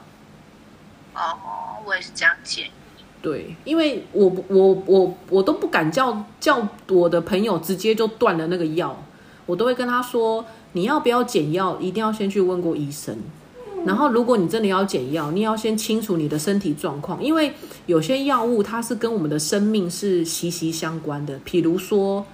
[1.15, 1.39] 哦，
[1.85, 2.71] 我也是这样建议。
[3.23, 8.97] 对，因为我我我我都不敢叫叫我的朋友直接就断了那个药，
[9.47, 13.17] 我都会跟他说，你要不要减药，一定要先去问过医生。
[13.87, 17.53] 然后，如果你真的要减药，你要先清楚你的身体状况，因为
[17.87, 21.41] 有些药物它是跟我们的生命是息息相关的。
[21.45, 22.27] 比如说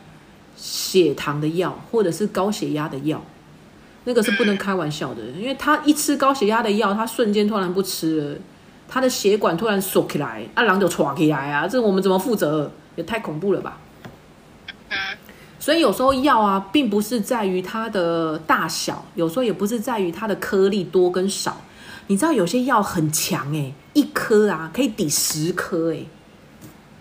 [0.57, 3.23] 血糖的药，或者是高血压的药，
[4.05, 8.39] 那个是不能开玩笑的，因为他一吃高血压的药，他瞬间突然不吃了，
[8.89, 12.71] 他的血管突然缩起来，啊，狼就闯起来啊，这我们怎么负责？
[12.97, 13.79] 也太恐怖了吧！
[14.89, 14.97] 嗯，
[15.59, 21.61] 所以有时候药啊，并不是在于它的大小，有时候也不是在于它的颗粒多跟少。
[22.07, 26.09] 你知道有些药很强诶、一颗啊可以抵十颗诶、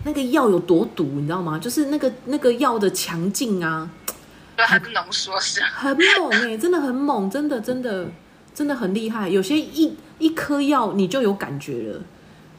[0.03, 1.57] 那个药有多毒，你知道吗？
[1.57, 3.89] 就是那个那个药的强劲啊，
[4.57, 5.61] 就很浓缩是？
[5.61, 8.07] 很猛诶、真的很猛，真的真的
[8.53, 9.29] 真的很厉害。
[9.29, 12.01] 有些一一颗药你就有感觉了。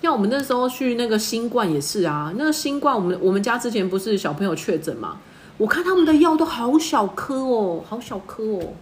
[0.02, 5.18] 像我们那时候去那个新冠也是啊，那个新冠我们我们家之前不是小朋友确诊嘛，
[5.56, 8.74] 我看他们的药都好小颗哦，好小颗哦，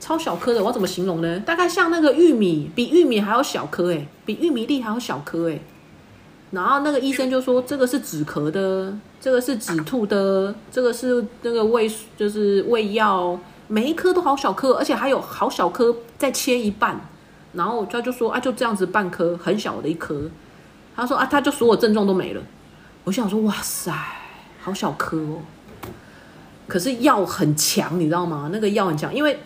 [0.00, 1.40] 超小颗的，我要怎么形容呢？
[1.40, 5.60] 大概像那个玉米，比玉米还要小颗诶，比玉米粒还要小颗诶。
[6.52, 17.08] 然后那个医生就说，这个是止咳的，这个是止吐的，这个是那个胃就是胃药，每一颗都好小颗，而且还有好小颗再切一半。
[17.52, 20.30] 然后他就说啊，就这样子半颗，很小的一颗。
[20.94, 22.42] 他说啊，他就所有症状都没了。
[23.04, 23.92] 我想说，哇塞，
[24.60, 25.38] 好小颗哦。
[26.68, 28.50] 可是药很强，你知道吗？
[28.52, 29.38] 那个药很强，因为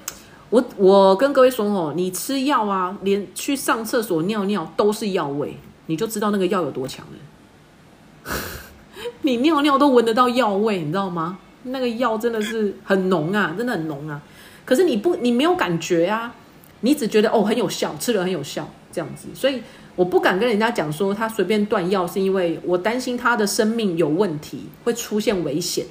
[0.50, 8.32] 我我跟各位说哦，你吃药啊，连去上厕所尿尿都是药味，你就知道那个药有多强了。
[9.22, 11.38] 你尿尿都闻得到药味，你知道吗？
[11.64, 14.20] 那个药真的是很浓啊，真的很浓啊。
[14.64, 16.32] 可是你不，你没有感觉啊，
[16.80, 19.28] 你只觉得哦很有效，吃了很有效这样子。
[19.34, 19.62] 所以
[19.94, 25.86] 我不敢跟人家讲说他随便断药，是因为我担心他的生命有问题，会出现危险。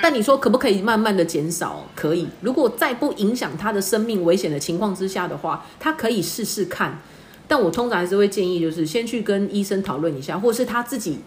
[0.00, 1.84] 但你说可不可以慢慢的减少？
[1.94, 2.28] 可以。
[2.40, 7.00] 如果在不影响他的生命危险的情况之下的话，他可以试试看。
[7.48, 11.20] 但我通常还是会建议，就是先去跟医生讨论一下，或是他自己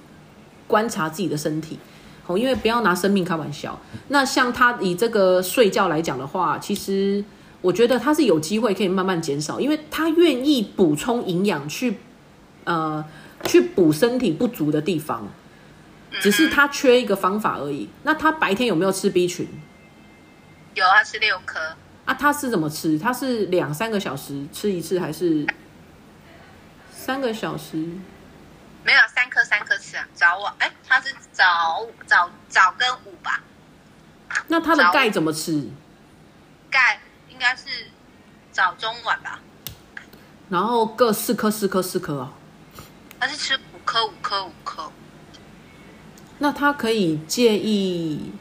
[0.67, 1.79] 观察自己的身体。
[2.27, 3.79] 哦，因为不要拿生命开玩笑。
[4.09, 7.23] 那像他以这个睡觉来讲的话，其实
[7.62, 11.97] 我觉得他是有机会可以慢慢减少，因为他愿意补充营养去，
[12.64, 13.03] 呃，
[13.45, 15.28] 去补身体不足的地方。
[16.22, 17.88] 只是他缺一个方法而已。
[18.01, 19.47] 那他白天有没有吃 B 群
[20.74, 21.60] 有，他吃六颗，
[22.03, 22.14] 啊？
[22.16, 22.97] 他是怎么吃？
[22.97, 25.45] 他是两三个小时吃一次，还是
[26.91, 27.78] 三个小时？
[28.84, 33.43] 没有三颗三颗吃啊，早晚哎，他是早早早跟午吧，
[34.47, 35.70] 那他的钙怎么吃？
[36.72, 36.99] 钙应
[37.39, 37.87] 该是
[38.51, 39.39] 早中晚吧，
[40.49, 42.29] 然后各四颗四颗四颗哦。
[43.19, 44.91] 他是吃五颗五颗五颗，
[46.37, 48.33] 那他可以建议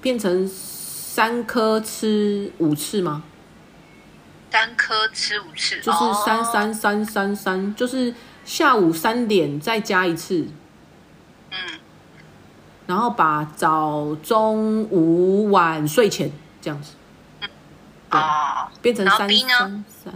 [0.00, 3.24] 变成三颗吃五次吗？
[4.50, 8.14] 三颗吃五次，就是三哦三三三三，就是
[8.44, 10.46] 下午三点再加一次，
[11.50, 11.56] 嗯，
[12.86, 16.92] 然后把早中午晚睡前这样子
[18.18, 20.14] 哦，变成三三三。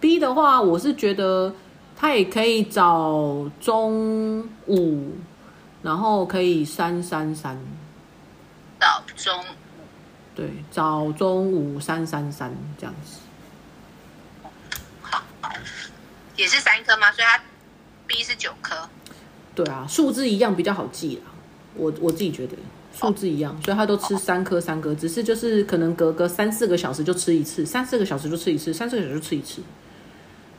[0.00, 1.54] B 的话，我是觉得
[1.96, 5.16] 他也可以找中午，
[5.82, 7.58] 然后可以三三三，
[8.78, 9.44] 早中
[10.34, 13.18] 对，早中午三三三这样子。
[15.02, 15.22] 好，
[16.36, 17.10] 也是三颗吗？
[17.10, 17.40] 所以它
[18.06, 18.88] B 是九颗。
[19.54, 21.34] 对啊，数字一样比较好记啊。
[21.74, 22.56] 我我自己觉得
[22.98, 29.62] 数字一样，所以他都吃三颗三颗，只是就是可能隔个三四个小时就吃一次，三四个小时就吃一次，三四个小时就吃一次。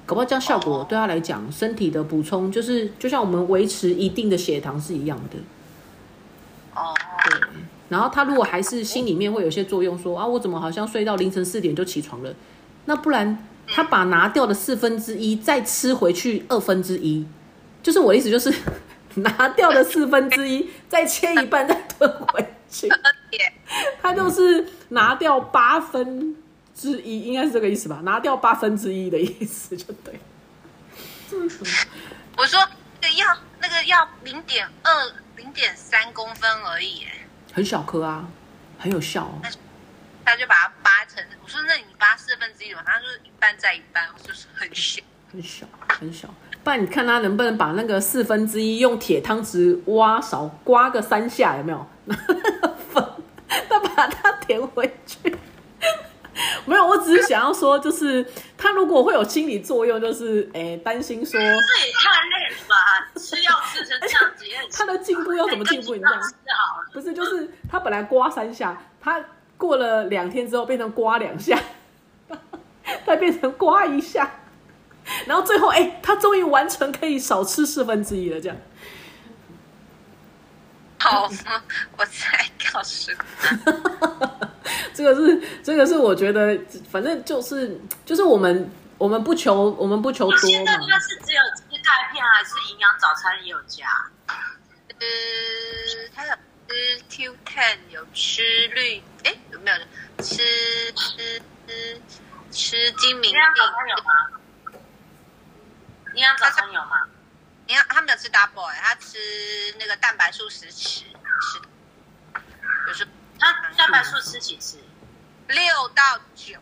[0.05, 5.37] 搞不好这样效果对他来讲，身体的补充就是就像我们维持一定的血糖是一样的。
[6.73, 6.95] 哦，
[7.29, 7.39] 对，
[7.89, 12.33] 然后他如果还是心里面会有些作用，说啊，我怎么好像睡到凌晨四点就起床了？
[12.85, 17.25] 那不然他把拿掉的四分之一再吃回去二分之一，
[17.83, 18.51] 就是我的意思就是
[19.21, 22.87] 拿掉的四分之一再切一半再吞回去，
[24.01, 26.35] 他就是拿掉八分
[26.75, 28.01] 之一，应该是这个意思吧？
[28.03, 30.19] 拿掉八分之一的意思就对。
[32.37, 32.59] 我说
[33.01, 34.91] 那个要那个要零点二。
[35.39, 38.27] 零点三公分而已，哎，很小颗啊，
[38.77, 39.39] 很有效。
[40.25, 42.83] 他就把它扒成，我说那你扒四分之一嘛？
[42.85, 45.01] 他说一半再一半，就是很小，
[45.31, 45.65] 很小，
[45.97, 46.27] 很小。
[46.69, 51.83] 不然你看他能不能把那个四分之一用铁汤匙挖勺刮个三下，有没有？
[52.93, 53.03] 粉，
[53.67, 55.35] 再把它填回去。
[56.65, 58.23] 没有，我只是想要说，就是
[58.55, 62.75] 他如果会有心理作用，就是诶担心说，这也太累了吧？
[63.15, 65.95] 吃药吃成这样子，他的进步要怎么进步？
[65.95, 66.21] 你知道吗？
[66.93, 69.19] 不是，就是他本来刮三下，他
[69.57, 71.59] 过了两天之后变成刮两下，
[73.07, 74.29] 再变成刮一下，
[75.25, 78.57] 然后最后哎，他终于完成可以少吃四分之一了，这样。
[81.01, 81.63] 好吗，
[81.97, 83.17] 我才告诉你。
[84.93, 86.59] 这个是，这个是我觉得，
[86.91, 90.39] 反正就是就是我们我们不求我们不求多嘛。
[90.41, 93.85] 现在它是只有吃钙片，还是营养早餐也有加？
[94.27, 95.07] 呃，
[96.13, 96.33] 它有
[96.67, 99.77] 吃 Q ten，有吃绿，哎，有没有
[100.21, 100.43] 吃
[100.93, 102.01] 吃吃
[102.51, 103.31] 吃金明？
[103.31, 104.38] 营养早餐有吗？
[106.13, 107.07] 营养早餐有吗？
[107.67, 109.17] 营养他没有吃 double，他吃
[109.77, 111.61] 那个蛋白素十吃吃，
[112.87, 113.07] 就是。
[113.41, 114.83] 他蛋白素吃几次？
[115.47, 116.59] 六到九。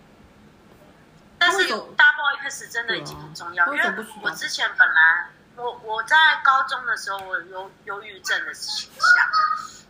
[1.39, 9.28] 但是 double X 真的已经很重要，因为我之前本来我我在高中的时候我有忧郁症的倾向，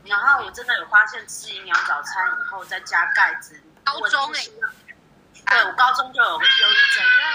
[0.06, 3.62] 然后我真的有发现吃营养早餐以后再加钙质。
[3.84, 4.48] 高中哎，
[5.46, 7.26] 对我高中就有忧郁症，因为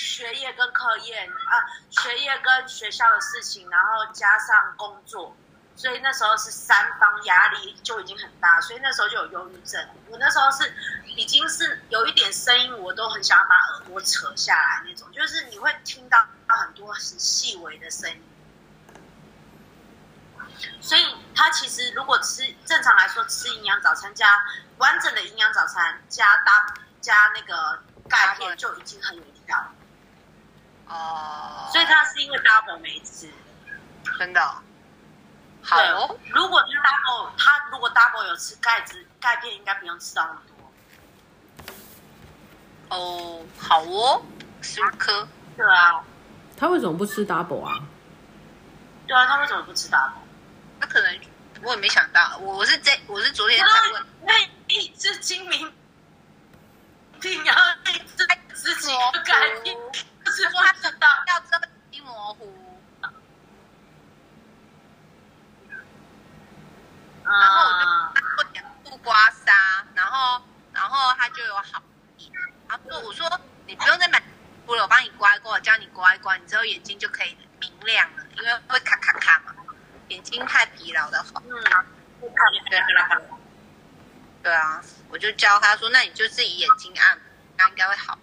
[0.00, 1.54] 学业跟课业啊，
[1.90, 5.36] 学业跟学校的事情，然后加上工作。
[5.76, 9.88] 所以那时候是三方压力就已经很大，所以那时候就有忧郁症。
[10.08, 10.74] 我那时候是
[11.16, 18.22] 已经是有一点声音，我都很想要把耳朵扯下来那种，就是你会听到很多很细微的声音。
[20.80, 24.42] 所以他其实如果吃正常来说吃营养早餐加
[24.78, 29.72] 完整的营养早餐加搭加那个钙片就已经很有效。
[30.90, 31.70] 哦。
[31.72, 33.30] 所以他是因为 double 没吃，
[34.18, 34.40] 真的。
[35.62, 35.78] 好，
[36.30, 40.40] 如果他 double，他如果 double 有吃钙质钙片，应该不用吃到那么
[42.88, 42.96] 多。
[42.96, 44.22] 哦，好哦，
[44.60, 45.28] 十五颗。
[45.56, 46.02] 对啊。
[46.56, 47.80] 他为什么不吃 double 啊？
[49.06, 50.12] 对啊，他为什么不吃 double？
[50.80, 51.20] 他可能
[51.62, 54.06] 我也没想到，我我是这我是昨天才问。
[54.22, 54.32] 那
[54.68, 55.72] 一只精明，
[57.20, 57.54] 你要
[57.86, 59.76] 一直自己的钙片，
[60.30, 61.66] 不是说他知道要这么
[62.04, 62.86] 模糊。
[67.24, 67.72] 然后我
[68.14, 69.52] 就做点布刮痧，
[69.96, 70.40] 然后
[70.72, 71.82] 然后他就有好。
[72.68, 73.28] 他说：“我说
[73.66, 74.22] 你不用再买
[74.64, 79.52] 布了，我帮你刮一刮，教你刮一刮，你之后眼睛就可以明亮了，因为会咔咔咔嘛，
[80.08, 81.60] 眼睛太疲劳的话。”嗯，
[82.70, 82.80] 对，
[84.44, 87.18] 对啊，我就教他说：“那你就自己眼睛按，
[87.56, 88.16] 那应该会好。”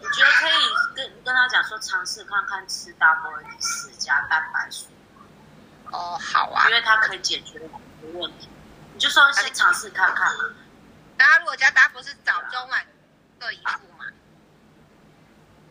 [0.00, 4.86] 我觉得可以跟跟他讲说，尝试看看吃 double 四加蛋白素。
[5.92, 7.70] 哦，好啊，因为它可以解决很
[8.12, 8.48] 多问题，
[8.92, 10.30] 你就说先尝试看看。
[11.16, 12.84] 那他如果加大夫是早中晚
[13.38, 14.04] 各一副嘛？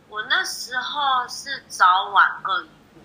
[0.08, 3.02] 我那时候是早晚各一副，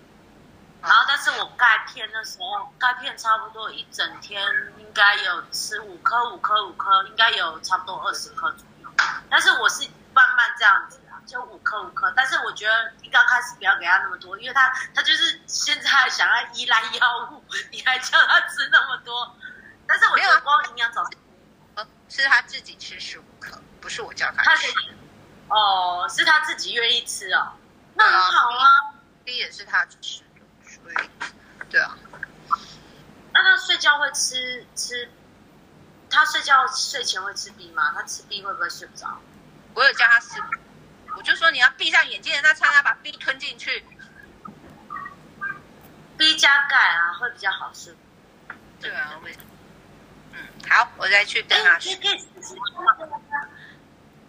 [0.81, 4.47] 然后但是我钙片那时候钙片差不多一整天
[4.79, 8.89] 应该有吃五颗五颗五颗，应该有差不多二十颗左右，
[9.29, 11.00] 但是我是慢慢这样子。
[11.71, 19.35] 就五克，但是我觉得一刚开始不要给他那么多，因为他他就是现在想要依赖药物，你还叫他吃那么多。
[19.87, 21.03] 但是我觉得光营养早
[21.75, 24.43] 餐，是他自己吃十五克，不是我叫他。
[24.43, 24.67] 他吃。
[25.47, 27.53] 哦，是他自己愿意吃哦，
[27.95, 28.67] 那很好啊。
[29.23, 29.97] B 也是他吃
[30.35, 31.09] 的，所以
[31.69, 31.97] 对啊。
[33.33, 35.09] 那他睡觉会吃吃？
[36.09, 37.93] 他睡觉睡前会吃 B 吗？
[37.95, 39.17] 他吃 B 会不会睡不着？
[39.73, 40.41] 我有叫他吃。
[41.15, 43.85] 我我就说你要闭上眼睛的那刹那把 B 吞进去。
[46.17, 47.95] B 加钙啊，会比较好吃。
[48.79, 49.29] 对啊，我
[50.33, 52.07] 嗯，好，我再去跟他说哎你。
[52.07, 52.55] 可以试试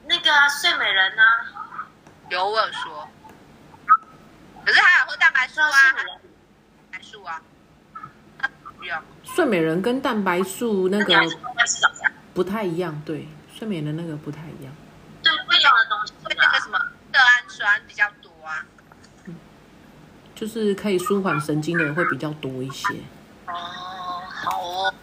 [0.04, 1.88] 那个啊睡美人啊，
[2.28, 3.08] 有我有说，
[4.66, 6.20] 可是还有喝蛋白素啊，睡美人。
[6.90, 7.42] 蛋白素啊，
[8.42, 9.02] 啊不要。
[9.24, 11.18] 睡美人跟蛋白素那个？
[12.34, 13.26] 不太一样，对，
[13.56, 14.74] 睡美人那个不太一样。
[15.22, 16.11] 对，不一样的东西啊。
[16.32, 16.78] 会那个什么
[17.12, 18.64] 色氨酸比较多啊。
[20.34, 22.88] 就是可以舒缓神经的人会比较多一些。
[23.46, 23.52] 哦，
[24.28, 24.94] 好哦。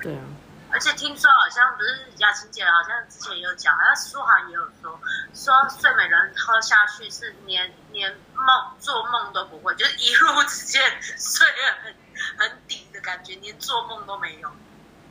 [0.00, 0.22] 对啊，
[0.70, 5.00] 而且听说好像不是雅琴姐，好像之前也有讲，好像舒涵也有说，
[5.34, 10.78] 说睡美人喝下去是连连梦做梦都不会，就是一路直接
[11.18, 11.94] 睡得很
[12.38, 14.50] 很底的感觉，连做梦都没有，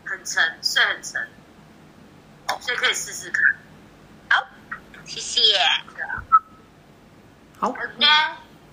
[0.06, 1.28] 很沉，睡很沉。
[2.62, 3.44] 所以可以试试看。
[4.30, 4.48] 好，
[5.06, 5.42] 谢谢。
[7.60, 7.74] 好。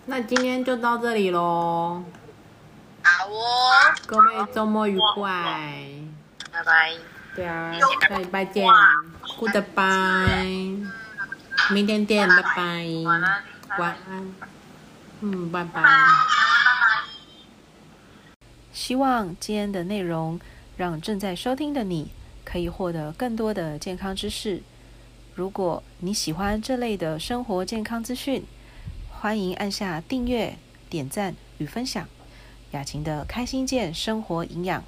[0.05, 2.03] 那今天就到这里喽，
[3.03, 3.71] 好哦，
[4.05, 5.31] 各位周末愉快。
[6.51, 6.93] 拜拜。
[7.37, 7.73] 对啊，
[8.09, 8.67] 下礼拜见
[9.39, 10.85] ，Goodbye，
[11.71, 13.45] 明天见，拜拜，晚安，
[13.79, 14.35] 晚安，
[15.21, 15.83] 嗯，拜拜。
[18.73, 20.41] 希望今天的内容
[20.77, 22.11] 让正在收听的你
[22.45, 24.61] 可以获得更多的健康知识。
[25.43, 28.45] 如果你喜欢这类的生活健康资讯，
[29.11, 30.57] 欢迎按下订阅、
[30.89, 32.07] 点赞与分享。
[32.71, 34.85] 雅琴的开心健生活营养，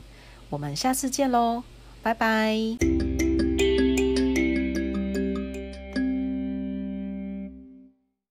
[0.51, 1.65] 我们下次见喽，
[2.05, 3.24] 拜拜。